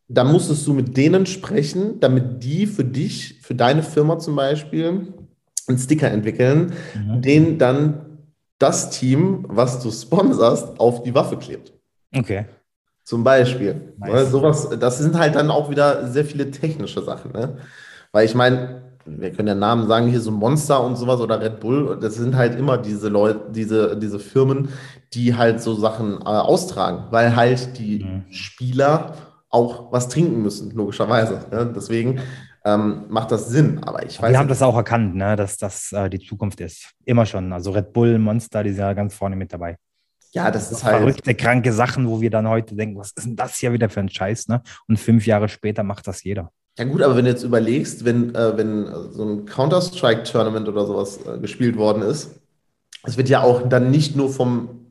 dann 0.07 0.31
musstest 0.31 0.67
du 0.67 0.73
mit 0.73 0.97
denen 0.97 1.25
sprechen, 1.25 1.99
damit 1.99 2.43
die 2.43 2.67
für 2.67 2.83
dich, 2.83 3.39
für 3.41 3.55
deine 3.55 3.83
Firma 3.83 4.19
zum 4.19 4.35
Beispiel, 4.35 5.13
einen 5.67 5.77
Sticker 5.77 6.11
entwickeln, 6.11 6.73
mhm. 6.93 7.21
den 7.21 7.57
dann 7.57 8.13
das 8.59 8.89
Team, 8.89 9.45
was 9.47 9.81
du 9.81 9.91
sponsorst, 9.91 10.79
auf 10.79 11.03
die 11.03 11.15
Waffe 11.15 11.37
klebt. 11.37 11.73
Okay. 12.15 12.45
Zum 13.03 13.23
Beispiel. 13.23 13.93
Nice. 13.97 14.31
Sowas, 14.31 14.69
das 14.79 14.99
sind 14.99 15.17
halt 15.17 15.35
dann 15.35 15.51
auch 15.51 15.69
wieder 15.69 16.07
sehr 16.07 16.23
viele 16.23 16.49
technische 16.51 17.01
Sachen. 17.01 17.31
Ne? 17.33 17.57
Weil 18.11 18.25
ich 18.25 18.35
meine, 18.35 18.83
wir 19.05 19.31
können 19.31 19.49
ja 19.49 19.55
Namen 19.55 19.87
sagen, 19.87 20.07
hier 20.07 20.21
so 20.21 20.31
Monster 20.31 20.81
und 20.81 20.95
sowas 20.95 21.19
oder 21.19 21.41
Red 21.41 21.59
Bull, 21.59 21.97
das 21.99 22.15
sind 22.15 22.35
halt 22.35 22.57
immer 22.57 22.77
diese 22.77 23.09
Leute, 23.09 23.41
diese, 23.51 23.97
diese 23.97 24.19
Firmen, 24.19 24.69
die 25.13 25.35
halt 25.35 25.61
so 25.61 25.75
Sachen 25.75 26.21
äh, 26.21 26.23
austragen, 26.23 27.05
weil 27.11 27.35
halt 27.35 27.77
die 27.77 28.05
mhm. 28.05 28.23
Spieler 28.31 29.13
auch 29.53 29.91
was 29.91 30.09
trinken 30.09 30.41
müssen, 30.41 30.71
logischerweise. 30.71 31.45
Ne? 31.51 31.71
Deswegen 31.75 32.19
ähm, 32.65 33.05
macht 33.09 33.31
das 33.31 33.49
Sinn. 33.49 33.83
Aber 33.83 34.03
ich 34.03 34.19
weiß. 34.21 34.31
Wir 34.31 34.39
haben 34.39 34.47
das 34.47 34.61
auch 34.61 34.75
erkannt, 34.75 35.15
ne, 35.15 35.35
dass 35.35 35.57
das 35.57 35.91
äh, 35.91 36.09
die 36.09 36.19
Zukunft 36.19 36.59
ist. 36.59 36.89
Immer 37.05 37.25
schon. 37.25 37.53
Also 37.53 37.71
Red 37.71 37.93
Bull, 37.93 38.17
Monster, 38.17 38.63
die 38.63 38.71
sind 38.71 38.79
ja 38.79 38.93
ganz 38.93 39.13
vorne 39.13 39.35
mit 39.35 39.53
dabei. 39.53 39.77
Ja, 40.31 40.49
das 40.49 40.71
ist 40.71 40.83
halt. 40.83 40.97
Verrückte, 40.97 41.35
kranke 41.35 41.71
Sachen, 41.71 42.09
wo 42.09 42.19
wir 42.19 42.31
dann 42.31 42.47
heute 42.49 42.75
denken, 42.75 42.97
was 42.97 43.11
ist 43.15 43.25
denn 43.25 43.35
das 43.35 43.57
hier 43.57 43.73
wieder 43.73 43.89
für 43.89 43.99
ein 43.99 44.09
Scheiß, 44.09 44.47
ne? 44.47 44.63
Und 44.87 44.99
fünf 44.99 45.27
Jahre 45.27 45.47
später 45.47 45.83
macht 45.83 46.07
das 46.07 46.23
jeder. 46.23 46.51
Ja, 46.79 46.85
gut, 46.85 47.03
aber 47.03 47.15
wenn 47.15 47.25
du 47.25 47.31
jetzt 47.31 47.43
überlegst, 47.43 48.03
wenn, 48.03 48.33
äh, 48.33 48.57
wenn 48.57 48.87
so 49.11 49.23
ein 49.23 49.45
Counter-Strike-Tournament 49.45 50.67
oder 50.67 50.87
sowas 50.87 51.19
äh, 51.27 51.37
gespielt 51.37 51.77
worden 51.77 52.01
ist, 52.01 52.39
es 53.03 53.17
wird 53.17 53.29
ja 53.29 53.43
auch 53.43 53.69
dann 53.69 53.91
nicht 53.91 54.15
nur 54.15 54.31
vom 54.31 54.82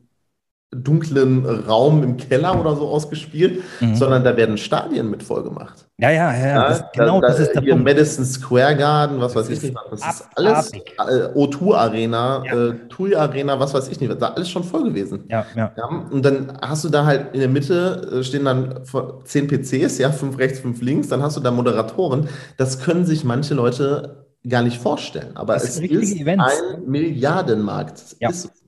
dunklen 0.75 1.45
Raum 1.45 2.03
im 2.03 2.17
Keller 2.17 2.59
oder 2.59 2.75
so 2.75 2.87
ausgespielt, 2.87 3.61
mhm. 3.79 3.95
sondern 3.95 4.23
da 4.23 4.35
werden 4.37 4.57
Stadien 4.57 5.09
mit 5.09 5.23
vollgemacht. 5.23 5.85
Ja, 5.97 6.09
ja, 6.09 6.33
ja. 6.33 6.47
ja 6.47 6.67
das, 6.69 6.83
genau, 6.93 7.21
da, 7.21 7.27
das 7.27 7.39
ist 7.39 7.53
der 7.53 7.61
hier 7.61 7.73
Punkt. 7.73 7.85
Madison 7.85 8.25
Square 8.25 8.75
Garden, 8.75 9.21
was 9.21 9.35
weiß 9.35 9.49
ich 9.49 9.61
nicht, 9.61 9.75
das 9.91 9.99
ist 9.99 10.27
alles 10.35 10.71
äh, 10.73 11.29
O2 11.35 11.75
Arena, 11.75 12.43
ja. 12.45 12.69
äh, 12.69 12.73
TUI 12.89 13.15
Arena, 13.15 13.59
was 13.59 13.73
weiß 13.73 13.87
ich 13.89 13.99
nicht, 14.01 14.21
da 14.21 14.29
alles 14.29 14.49
schon 14.49 14.63
voll 14.63 14.85
gewesen. 14.85 15.25
Ja, 15.29 15.45
ja, 15.55 15.71
ja. 15.77 15.85
Und 16.11 16.25
dann 16.25 16.57
hast 16.61 16.83
du 16.83 16.89
da 16.89 17.05
halt 17.05 17.33
in 17.33 17.39
der 17.39 17.49
Mitte 17.49 18.19
äh, 18.19 18.23
stehen 18.23 18.45
dann 18.45 18.81
zehn 19.23 19.47
PCs, 19.47 19.99
ja, 19.99 20.11
fünf 20.11 20.37
rechts, 20.37 20.59
fünf 20.59 20.81
links, 20.81 21.07
dann 21.09 21.21
hast 21.21 21.37
du 21.37 21.41
da 21.41 21.51
Moderatoren. 21.51 22.27
Das 22.57 22.79
können 22.79 23.05
sich 23.05 23.23
manche 23.23 23.53
Leute 23.53 24.25
gar 24.47 24.63
nicht 24.63 24.81
vorstellen, 24.81 25.35
aber 25.35 25.55
es 25.55 25.77
ist 25.77 25.81
Events. 25.81 26.43
ein 26.43 26.85
Milliardenmarkt. 26.85 27.93
Das 27.93 28.15
ja. 28.19 28.29
ist 28.29 28.62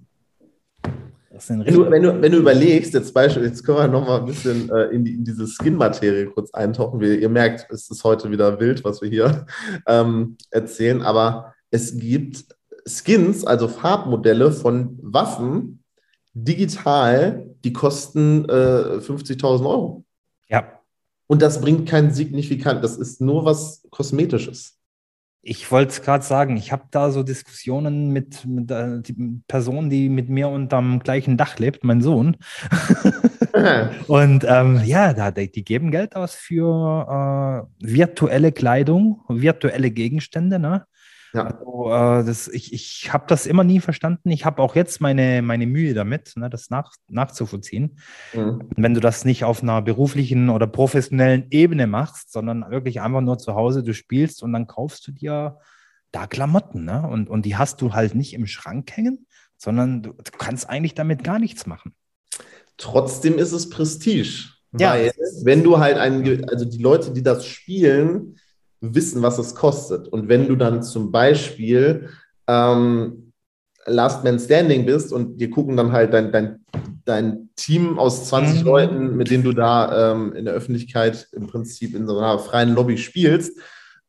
wenn 1.47 1.63
du, 1.65 1.91
wenn, 1.91 2.03
du, 2.03 2.21
wenn 2.21 2.31
du 2.31 2.37
überlegst, 2.37 2.93
jetzt 2.93 3.13
Beispiel, 3.13 3.43
jetzt 3.43 3.63
können 3.63 3.77
wir 3.77 3.87
noch 3.87 4.07
mal 4.07 4.19
ein 4.19 4.25
bisschen 4.25 4.69
äh, 4.69 4.85
in, 4.85 5.03
die, 5.03 5.13
in 5.13 5.23
diese 5.25 5.47
Skin-Materie 5.47 6.27
kurz 6.27 6.53
eintauchen. 6.53 6.99
Wir, 6.99 7.19
ihr 7.19 7.29
merkt, 7.29 7.69
es 7.71 7.89
ist 7.89 8.03
heute 8.03 8.31
wieder 8.31 8.59
wild, 8.59 8.83
was 8.83 9.01
wir 9.01 9.09
hier 9.09 9.45
ähm, 9.87 10.37
erzählen, 10.49 11.01
aber 11.01 11.53
es 11.71 11.97
gibt 11.97 12.45
Skins, 12.87 13.45
also 13.45 13.67
Farbmodelle 13.67 14.51
von 14.51 14.97
Waffen, 15.01 15.83
digital, 16.33 17.45
die 17.63 17.73
kosten 17.73 18.45
äh, 18.45 18.99
50.000 18.99 19.65
Euro. 19.65 20.05
Ja. 20.47 20.79
Und 21.27 21.41
das 21.41 21.59
bringt 21.59 21.89
keinen 21.89 22.11
signifikant, 22.11 22.83
das 22.83 22.97
ist 22.97 23.19
nur 23.19 23.45
was 23.45 23.85
Kosmetisches. 23.89 24.74
Ich 25.47 25.69
wollte 25.71 25.91
es 25.91 26.01
gerade 26.01 26.25
sagen, 26.25 26.57
ich 26.57 26.71
habe 26.71 26.85
da 26.89 27.11
so 27.11 27.21
Diskussionen 27.21 28.11
mit, 28.11 28.47
mit 28.47 28.71
äh, 28.71 28.99
die 29.01 29.43
Personen, 29.47 29.91
die 29.91 30.09
mit 30.09 30.27
mir 30.27 30.49
unterm 30.49 30.97
gleichen 31.01 31.37
Dach 31.37 31.59
lebt, 31.59 31.83
mein 31.83 32.01
Sohn. 32.01 32.37
und 34.07 34.43
ähm, 34.49 34.81
ja, 34.85 35.13
da, 35.13 35.29
die 35.29 35.63
geben 35.63 35.91
Geld 35.91 36.15
aus 36.15 36.33
für 36.33 37.67
äh, 37.79 37.85
virtuelle 37.85 38.53
Kleidung, 38.53 39.21
virtuelle 39.27 39.91
Gegenstände. 39.91 40.57
Ne? 40.57 40.87
Ja. 41.35 41.43
Also, 41.43 41.89
äh, 41.89 42.25
das, 42.25 42.47
ich 42.47 42.73
ich 42.73 43.11
habe 43.11 43.25
das 43.27 43.45
immer 43.45 43.63
nie 43.63 43.79
verstanden. 43.79 44.29
Ich 44.31 44.45
habe 44.45 44.61
auch 44.61 44.75
jetzt 44.75 45.01
meine, 45.01 45.41
meine 45.41 45.67
Mühe 45.67 45.93
damit, 45.93 46.33
ne, 46.35 46.49
das 46.49 46.69
nach, 46.69 46.93
nachzuvollziehen. 47.09 47.97
Mhm. 48.33 48.69
Wenn 48.75 48.93
du 48.93 48.99
das 48.99 49.25
nicht 49.25 49.43
auf 49.43 49.61
einer 49.61 49.81
beruflichen 49.81 50.49
oder 50.49 50.67
professionellen 50.67 51.47
Ebene 51.51 51.87
machst, 51.87 52.31
sondern 52.31 52.69
wirklich 52.71 53.01
einfach 53.01 53.21
nur 53.21 53.37
zu 53.37 53.55
Hause, 53.55 53.83
du 53.83 53.93
spielst 53.93 54.43
und 54.43 54.53
dann 54.53 54.67
kaufst 54.67 55.05
du 55.07 55.11
dir 55.11 55.57
da 56.11 56.27
Klamotten. 56.27 56.85
Ne? 56.85 57.05
Und, 57.07 57.29
und 57.29 57.45
die 57.45 57.57
hast 57.57 57.81
du 57.81 57.93
halt 57.93 58.15
nicht 58.15 58.33
im 58.33 58.47
Schrank 58.47 58.95
hängen, 58.95 59.27
sondern 59.57 60.03
du, 60.03 60.13
du 60.13 60.31
kannst 60.37 60.69
eigentlich 60.69 60.95
damit 60.95 61.23
gar 61.23 61.39
nichts 61.39 61.65
machen. 61.65 61.93
Trotzdem 62.77 63.37
ist 63.37 63.51
es 63.51 63.69
Prestige. 63.69 64.49
Ja. 64.77 64.93
Weil, 64.93 65.11
wenn 65.43 65.63
du 65.63 65.79
halt 65.79 65.97
einen, 65.97 66.49
also 66.49 66.65
die 66.65 66.81
Leute, 66.81 67.11
die 67.11 67.23
das 67.23 67.45
spielen, 67.45 68.37
wissen, 68.93 69.21
was 69.21 69.39
es 69.39 69.55
kostet. 69.55 70.07
Und 70.07 70.29
wenn 70.29 70.47
du 70.47 70.55
dann 70.55 70.83
zum 70.83 71.11
Beispiel 71.11 72.09
ähm, 72.47 73.31
Last 73.85 74.23
Man 74.23 74.39
Standing 74.39 74.85
bist 74.85 75.13
und 75.13 75.37
dir 75.37 75.49
gucken 75.49 75.77
dann 75.77 75.91
halt 75.91 76.13
dein, 76.13 76.31
dein, 76.31 76.65
dein 77.05 77.49
Team 77.55 77.97
aus 77.97 78.27
20 78.29 78.59
mhm. 78.59 78.65
Leuten, 78.65 79.15
mit 79.15 79.29
denen 79.29 79.43
du 79.43 79.53
da 79.53 80.11
ähm, 80.11 80.33
in 80.33 80.45
der 80.45 80.53
Öffentlichkeit 80.53 81.27
im 81.31 81.47
Prinzip 81.47 81.95
in 81.95 82.07
so 82.07 82.17
einer 82.17 82.39
freien 82.39 82.73
Lobby 82.73 82.97
spielst, 82.97 83.59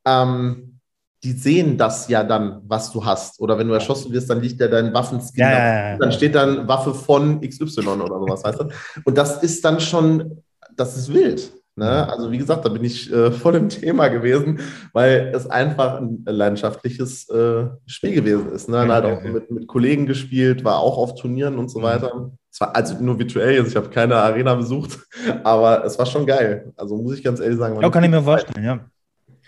ähm, 0.07 0.77
die 1.23 1.33
sehen 1.33 1.77
das 1.77 2.09
ja 2.09 2.23
dann, 2.23 2.61
was 2.67 2.93
du 2.93 3.05
hast. 3.05 3.41
Oder 3.41 3.59
wenn 3.59 3.69
du 3.69 3.75
erschossen 3.75 4.12
wirst, 4.12 4.31
dann 4.31 4.41
liegt 4.41 4.61
ja 4.61 4.69
dein 4.69 4.95
Waffenskin. 4.95 5.43
Ja, 5.43 5.51
ja, 5.51 5.91
ja. 5.91 5.99
Dann 5.99 6.12
steht 6.12 6.35
dann 6.35 6.69
Waffe 6.69 6.95
von 6.95 7.41
XY 7.41 7.81
oder 7.81 8.19
sowas, 8.19 8.45
weißt 8.45 8.61
du? 8.61 8.69
Und 9.05 9.19
das 9.19 9.43
ist 9.43 9.65
dann 9.65 9.81
schon, 9.81 10.43
das 10.77 10.97
ist 10.97 11.12
wild. 11.12 11.53
Ne? 11.79 12.09
Also 12.09 12.33
wie 12.33 12.39
gesagt, 12.39 12.65
da 12.65 12.71
bin 12.71 12.83
ich 12.85 13.12
äh, 13.12 13.31
voll 13.31 13.55
im 13.55 13.69
Thema 13.69 14.09
gewesen, 14.09 14.61
weil 14.95 15.31
es 15.35 15.47
einfach 15.49 16.01
ein 16.01 16.25
leidenschaftliches 16.27 17.29
äh, 17.29 17.67
Spiel 17.85 18.15
gewesen 18.15 18.51
ist. 18.53 18.69
Ne? 18.71 18.79
Dann 18.79 18.93
halt 18.93 19.05
auch 19.05 19.23
mit, 19.23 19.51
mit 19.51 19.67
Kollegen 19.67 20.07
gespielt, 20.07 20.65
war 20.65 20.79
auch 20.79 20.97
auf 20.97 21.17
Turnieren 21.17 21.59
und 21.59 21.69
so 21.69 21.81
mhm. 21.81 21.85
weiter. 21.85 22.31
Es 22.51 22.61
war 22.62 22.75
also 22.75 22.95
nur 22.99 23.19
virtuell, 23.19 23.59
also 23.59 23.69
ich 23.69 23.77
habe 23.77 23.91
keine 23.91 24.17
Arena 24.17 24.55
besucht, 24.55 24.99
aber 25.45 25.85
es 25.85 25.99
war 25.99 26.07
schon 26.07 26.25
geil. 26.25 26.73
Also 26.79 26.97
muss 26.97 27.19
ich 27.19 27.23
ganz 27.23 27.41
ehrlich 27.41 27.59
sagen. 27.59 27.79
Ja, 27.81 27.91
kann 27.91 28.05
ich 28.05 28.11
mir 28.11 28.23
vorstellen, 28.23 28.65
ja. 28.65 28.81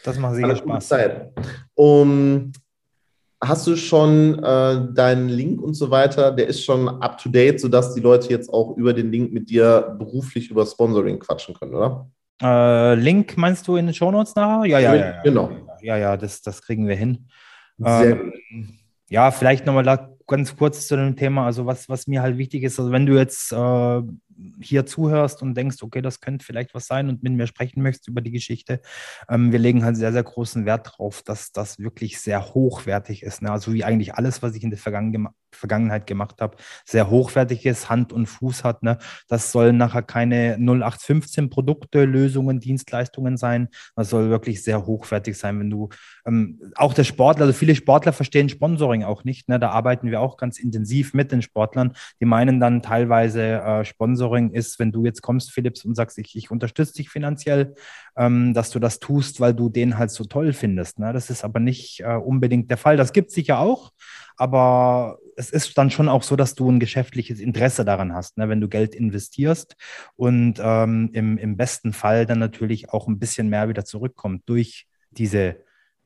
Das 0.04 0.18
macht 0.18 0.34
sicher 0.34 0.54
Spaß. 0.54 0.86
Zeit. 0.86 1.32
Um, 1.74 2.52
hast 3.42 3.66
du 3.66 3.76
schon 3.76 4.38
äh, 4.44 4.92
deinen 4.92 5.30
Link 5.30 5.62
und 5.62 5.72
so 5.72 5.90
weiter, 5.90 6.30
der 6.30 6.48
ist 6.48 6.62
schon 6.62 6.88
up 6.88 7.16
to 7.16 7.30
date, 7.30 7.58
sodass 7.58 7.94
die 7.94 8.00
Leute 8.00 8.28
jetzt 8.28 8.52
auch 8.52 8.76
über 8.76 8.92
den 8.92 9.10
Link 9.10 9.32
mit 9.32 9.48
dir 9.48 9.96
beruflich 9.98 10.50
über 10.50 10.66
Sponsoring 10.66 11.18
quatschen 11.18 11.54
können, 11.54 11.74
oder? 11.74 12.10
Äh, 12.42 12.94
Link 12.94 13.36
meinst 13.36 13.66
du 13.66 13.76
in 13.76 13.86
den 13.86 13.94
Shownotes 13.94 14.34
nachher? 14.34 14.64
Ja, 14.66 14.78
ja, 14.78 14.94
ja, 14.94 15.06
ja. 15.06 15.22
Genau. 15.22 15.50
Ja, 15.80 15.96
ja, 15.96 16.16
das, 16.16 16.42
das 16.42 16.62
kriegen 16.62 16.86
wir 16.86 16.96
hin. 16.96 17.28
Ähm, 17.84 18.32
ja, 19.08 19.30
vielleicht 19.30 19.66
nochmal 19.66 20.16
ganz 20.26 20.56
kurz 20.56 20.86
zu 20.86 20.96
dem 20.96 21.16
Thema. 21.16 21.46
Also, 21.46 21.66
was, 21.66 21.88
was 21.88 22.06
mir 22.06 22.22
halt 22.22 22.38
wichtig 22.38 22.62
ist, 22.62 22.78
also 22.78 22.92
wenn 22.92 23.06
du 23.06 23.16
jetzt 23.16 23.52
äh, 23.52 24.02
hier 24.60 24.86
zuhörst 24.86 25.42
und 25.42 25.54
denkst, 25.54 25.82
okay, 25.82 26.02
das 26.02 26.20
könnte 26.20 26.44
vielleicht 26.44 26.74
was 26.74 26.86
sein 26.86 27.08
und 27.08 27.22
mit 27.22 27.32
mir 27.32 27.46
sprechen 27.46 27.82
möchtest 27.82 28.08
über 28.08 28.20
die 28.20 28.30
Geschichte, 28.30 28.80
ähm, 29.28 29.52
wir 29.52 29.58
legen 29.58 29.84
halt 29.84 29.96
sehr, 29.96 30.12
sehr 30.12 30.22
großen 30.22 30.64
Wert 30.64 30.86
darauf, 30.86 31.22
dass 31.22 31.52
das 31.52 31.78
wirklich 31.78 32.20
sehr 32.20 32.54
hochwertig 32.54 33.22
ist. 33.22 33.42
Ne? 33.42 33.50
Also 33.50 33.72
wie 33.72 33.84
eigentlich 33.84 34.14
alles, 34.14 34.42
was 34.42 34.54
ich 34.54 34.62
in 34.62 34.70
der 34.70 34.78
Vergangen 34.78 35.28
Vergangenheit 35.50 36.06
gemacht 36.06 36.40
habe, 36.40 36.56
sehr 36.84 37.10
hochwertig 37.10 37.64
ist, 37.64 37.88
Hand 37.88 38.12
und 38.12 38.26
Fuß 38.26 38.64
hat. 38.64 38.82
Ne? 38.82 38.98
Das 39.28 39.50
sollen 39.50 39.76
nachher 39.76 40.02
keine 40.02 40.58
0815 40.58 41.50
Produkte, 41.50 42.04
Lösungen, 42.04 42.60
Dienstleistungen 42.60 43.36
sein. 43.36 43.68
Das 43.96 44.10
soll 44.10 44.30
wirklich 44.30 44.62
sehr 44.62 44.86
hochwertig 44.86 45.36
sein, 45.38 45.58
wenn 45.58 45.70
du 45.70 45.88
ähm, 46.26 46.60
auch 46.76 46.94
der 46.94 47.04
Sportler, 47.04 47.46
also 47.46 47.58
viele 47.58 47.74
Sportler 47.74 48.12
verstehen 48.12 48.48
Sponsoring 48.48 49.04
auch 49.04 49.24
nicht. 49.24 49.48
Ne? 49.48 49.58
Da 49.58 49.70
arbeiten 49.70 50.10
wir 50.10 50.20
auch 50.20 50.36
ganz 50.36 50.58
intensiv 50.58 51.14
mit 51.14 51.32
den 51.32 51.42
Sportlern. 51.42 51.94
Die 52.20 52.26
meinen 52.26 52.60
dann 52.60 52.82
teilweise 52.82 53.42
äh, 53.42 53.84
Sponsoring 53.84 54.27
Sponsoring 54.28 54.50
ist, 54.50 54.78
wenn 54.78 54.92
du 54.92 55.04
jetzt 55.04 55.22
kommst, 55.22 55.52
Philips, 55.52 55.84
und 55.84 55.94
sagst, 55.94 56.18
ich, 56.18 56.36
ich 56.36 56.50
unterstütze 56.50 56.94
dich 56.94 57.10
finanziell, 57.10 57.74
ähm, 58.16 58.54
dass 58.54 58.70
du 58.70 58.78
das 58.78 59.00
tust, 59.00 59.40
weil 59.40 59.54
du 59.54 59.68
den 59.68 59.98
halt 59.98 60.10
so 60.10 60.24
toll 60.24 60.52
findest. 60.52 60.98
Ne? 60.98 61.12
Das 61.12 61.30
ist 61.30 61.44
aber 61.44 61.60
nicht 61.60 62.00
äh, 62.00 62.14
unbedingt 62.14 62.70
der 62.70 62.76
Fall. 62.76 62.96
Das 62.96 63.12
gibt 63.12 63.28
es 63.28 63.34
sicher 63.34 63.58
auch, 63.58 63.92
aber 64.36 65.18
es 65.36 65.50
ist 65.50 65.76
dann 65.78 65.90
schon 65.90 66.08
auch 66.08 66.22
so, 66.22 66.36
dass 66.36 66.54
du 66.54 66.70
ein 66.70 66.80
geschäftliches 66.80 67.40
Interesse 67.40 67.84
daran 67.84 68.12
hast, 68.12 68.36
ne? 68.36 68.48
wenn 68.48 68.60
du 68.60 68.68
Geld 68.68 68.94
investierst 68.94 69.76
und 70.16 70.60
ähm, 70.62 71.10
im, 71.12 71.38
im 71.38 71.56
besten 71.56 71.92
Fall 71.92 72.26
dann 72.26 72.38
natürlich 72.38 72.90
auch 72.90 73.08
ein 73.08 73.18
bisschen 73.18 73.48
mehr 73.48 73.68
wieder 73.68 73.84
zurückkommt 73.84 74.42
durch 74.46 74.86
diese 75.10 75.56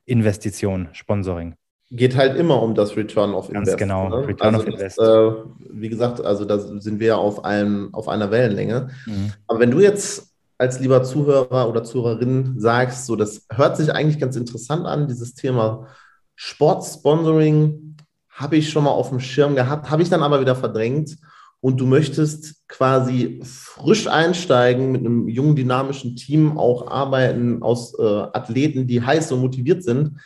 Investition, 0.05 0.89
Sponsoring 0.93 1.55
geht 1.95 2.17
halt 2.17 2.35
immer 2.35 2.61
um 2.61 2.73
das 2.73 2.97
Return 2.97 3.33
of 3.33 3.49
Invest. 3.49 3.77
Ganz 3.77 3.77
genau, 3.77 4.09
ne? 4.09 4.27
Return 4.27 4.55
also 4.55 4.67
of 4.67 4.73
Invest. 4.73 4.97
Das, 4.97 5.07
äh, 5.07 5.31
wie 5.69 5.89
gesagt, 5.89 6.25
also 6.25 6.43
da 6.43 6.57
sind 6.57 6.99
wir 6.99 7.07
ja 7.07 7.15
auf, 7.15 7.45
einem, 7.45 7.93
auf 7.93 8.09
einer 8.09 8.31
Wellenlänge. 8.31 8.89
Mhm. 9.05 9.31
Aber 9.47 9.59
wenn 9.59 9.71
du 9.71 9.79
jetzt 9.79 10.33
als 10.57 10.79
lieber 10.79 11.03
Zuhörer 11.03 11.69
oder 11.69 11.83
Zuhörerin 11.83 12.55
sagst, 12.57 13.05
so 13.05 13.15
das 13.15 13.45
hört 13.51 13.77
sich 13.77 13.93
eigentlich 13.93 14.19
ganz 14.19 14.35
interessant 14.35 14.85
an, 14.87 15.07
dieses 15.07 15.35
Thema 15.35 15.87
Sportsponsoring 16.35 17.95
habe 18.29 18.57
ich 18.57 18.71
schon 18.71 18.85
mal 18.85 18.91
auf 18.91 19.09
dem 19.09 19.19
Schirm 19.19 19.55
gehabt, 19.55 19.91
habe 19.91 20.01
ich 20.01 20.09
dann 20.09 20.23
aber 20.23 20.41
wieder 20.41 20.55
verdrängt 20.55 21.17
und 21.59 21.79
du 21.79 21.85
möchtest 21.85 22.67
quasi 22.67 23.39
frisch 23.43 24.07
einsteigen 24.07 24.91
mit 24.91 25.01
einem 25.01 25.27
jungen, 25.27 25.55
dynamischen 25.55 26.15
Team, 26.15 26.57
auch 26.57 26.87
arbeiten 26.87 27.61
aus 27.61 27.97
äh, 27.99 28.03
Athleten, 28.03 28.87
die 28.87 29.01
heiß 29.03 29.31
und 29.31 29.41
motiviert 29.41 29.83
sind, 29.83 30.19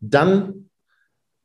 dann 0.00 0.68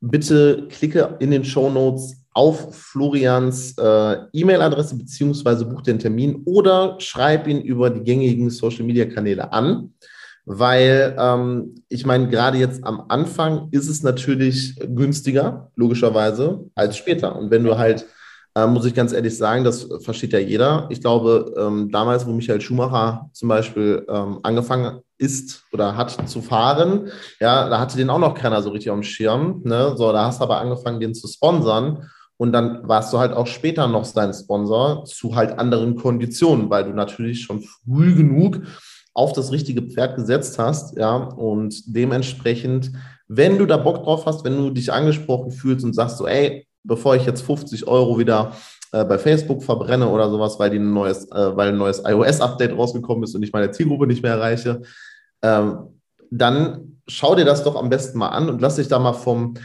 bitte 0.02 0.68
klicke 0.70 1.18
in 1.20 1.32
den 1.32 1.44
Show 1.44 1.70
Notes 1.70 2.16
auf 2.34 2.76
Florians 2.76 3.76
äh, 3.78 4.18
E-Mail-Adresse 4.34 4.96
beziehungsweise 4.96 5.66
buch 5.66 5.82
den 5.82 6.00
Termin 6.00 6.44
oder 6.46 6.96
schreib 7.00 7.48
ihn 7.48 7.62
über 7.62 7.90
die 7.90 8.04
gängigen 8.04 8.50
Social-Media-Kanäle 8.50 9.52
an, 9.52 9.94
weil 10.46 11.16
ähm, 11.20 11.76
ich 11.90 12.06
meine, 12.06 12.30
gerade 12.30 12.58
jetzt 12.58 12.84
am 12.84 13.06
Anfang 13.10 13.68
ist 13.72 13.90
es 13.90 14.04
natürlich 14.04 14.76
günstiger, 14.96 15.72
logischerweise, 15.76 16.66
als 16.76 16.98
später. 16.98 17.36
Und 17.36 17.52
wenn 17.52 17.64
du 17.64 17.78
halt 17.78 18.06
äh, 18.63 18.67
muss 18.67 18.86
ich 18.86 18.93
ganz 18.93 19.13
ehrlich 19.13 19.38
sagen, 19.38 19.63
das 19.63 19.88
versteht 20.02 20.34
ja 20.34 20.39
jeder. 20.39 20.88
Ich 20.89 21.02
glaube, 21.02 21.54
ähm, 21.58 21.89
damals, 21.91 22.26
wo 22.26 22.32
Michael 22.32 22.62
Schumacher 22.62 23.30
zum 23.34 23.50
Beispiel 23.50 24.06
ähm, 24.10 24.39
angefangen 24.43 25.02
ist 25.17 25.63
oder 25.72 25.95
hat 25.98 26.30
zu 26.30 26.41
fahren, 26.41 27.10
ja, 27.39 27.69
da 27.69 27.80
hatte 27.80 27.98
den 27.98 28.10
auch 28.10 28.19
noch 28.19 28.34
keiner 28.34 28.62
so 28.62 28.69
richtig 28.69 28.91
dem 28.91 29.04
Schirm. 29.04 29.62
Ne? 29.63 29.93
So, 29.98 30.12
da 30.12 30.26
hast 30.26 30.39
du 30.39 30.45
aber 30.45 30.60
angefangen, 30.60 31.00
den 31.00 31.13
zu 31.13 31.28
sponsern. 31.28 32.10
Und 32.38 32.54
dann 32.54 32.88
warst 32.88 33.12
du 33.12 33.19
halt 33.19 33.34
auch 33.34 33.48
später 33.48 33.88
noch 33.88 34.06
sein 34.06 34.34
Sponsor 34.34 35.04
zu 35.04 35.36
halt 35.36 35.60
anderen 35.60 35.98
Konditionen, 35.98 36.69
weil 36.69 36.86
du 36.86 36.91
natürlich 36.91 37.41
schon 37.41 37.62
früh 37.62 38.15
genug 38.15 38.62
auf 39.13 39.34
das 39.34 39.52
richtige 39.52 39.82
Pferd 39.82 40.15
gesetzt 40.15 40.58
hast, 40.58 40.98
ja, 40.98 41.15
und 41.15 41.93
dementsprechend, 41.93 42.93
wenn 43.28 43.58
du 43.58 43.65
da 43.65 43.76
Bock 43.76 44.04
drauf 44.04 44.26
hast, 44.26 44.45
wenn 44.45 44.56
du 44.58 44.69
dich 44.69 44.93
angesprochen 44.93 45.52
fühlst 45.52 45.84
und 45.84 45.93
sagst 45.93 46.17
so, 46.17 46.28
ey, 46.28 46.68
bevor 46.84 47.15
ich 47.15 47.26
jetzt 47.26 47.42
50 47.42 47.88
Euro 47.88 48.18
wieder 48.18 48.54
äh, 48.92 49.06
bei 49.06 49.18
Facebook 49.18 49.63
verbrenne 49.63 50.10
oder 50.10 50.30
sowas, 50.30 50.60
weil, 50.60 50.72
die 50.72 50.80
ein 50.80 50.94
neues, 50.94 51.30
äh, 51.32 51.56
weil 51.56 51.70
ein 51.70 51.78
neues 51.78 52.02
iOS-Update 52.06 52.76
rausgekommen 52.76 53.24
ist 53.24 53.36
und 53.36 53.44
ich 53.44 53.54
meine 53.54 53.72
Zielgruppe 53.72 54.08
nicht 54.08 54.24
mehr 54.24 54.34
erreiche, 54.34 54.82
ähm, 55.42 56.00
dann 56.32 57.00
schau 57.08 57.36
dir 57.36 57.46
das 57.46 57.63
doch 57.63 57.76
am 57.76 57.89
besten 57.89 58.18
mal 58.18 58.30
an 58.30 58.50
und 58.50 58.62
lass 58.62 58.76
dich 58.76 58.88
da 58.88 59.00
mal 59.00 59.13
vom 59.13 59.56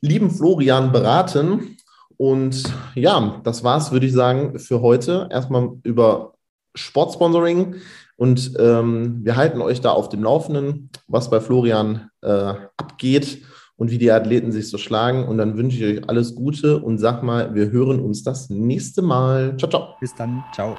lieben 0.00 0.30
Florian 0.30 0.92
beraten. 0.92 1.76
Und 2.16 2.64
ja, 2.94 3.40
das 3.42 3.64
war's, 3.64 3.90
würde 3.90 4.06
ich 4.06 4.12
sagen, 4.12 4.58
für 4.58 4.80
heute. 4.80 5.28
Erstmal 5.30 5.70
über 5.82 6.34
Sportsponsoring. 6.74 7.76
Und 8.16 8.52
ähm, 8.58 9.24
wir 9.24 9.34
halten 9.34 9.60
euch 9.60 9.80
da 9.80 9.90
auf 9.90 10.08
dem 10.08 10.22
Laufenden, 10.22 10.90
was 11.08 11.30
bei 11.30 11.40
Florian 11.40 12.10
äh, 12.22 12.54
abgeht 12.76 13.42
und 13.76 13.90
wie 13.90 13.98
die 13.98 14.10
Athleten 14.10 14.52
sich 14.52 14.70
so 14.70 14.78
schlagen. 14.78 15.26
Und 15.26 15.38
dann 15.38 15.56
wünsche 15.56 15.84
ich 15.84 15.98
euch 15.98 16.08
alles 16.08 16.34
Gute 16.34 16.78
und 16.78 16.98
sag 16.98 17.22
mal, 17.22 17.54
wir 17.54 17.70
hören 17.70 18.00
uns 18.00 18.22
das 18.22 18.50
nächste 18.50 19.02
Mal. 19.02 19.56
Ciao, 19.56 19.70
ciao. 19.70 19.94
Bis 20.00 20.14
dann. 20.14 20.44
Ciao. 20.52 20.76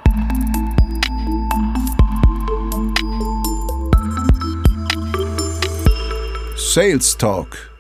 Sales 6.56 7.18
Talk 7.18 7.75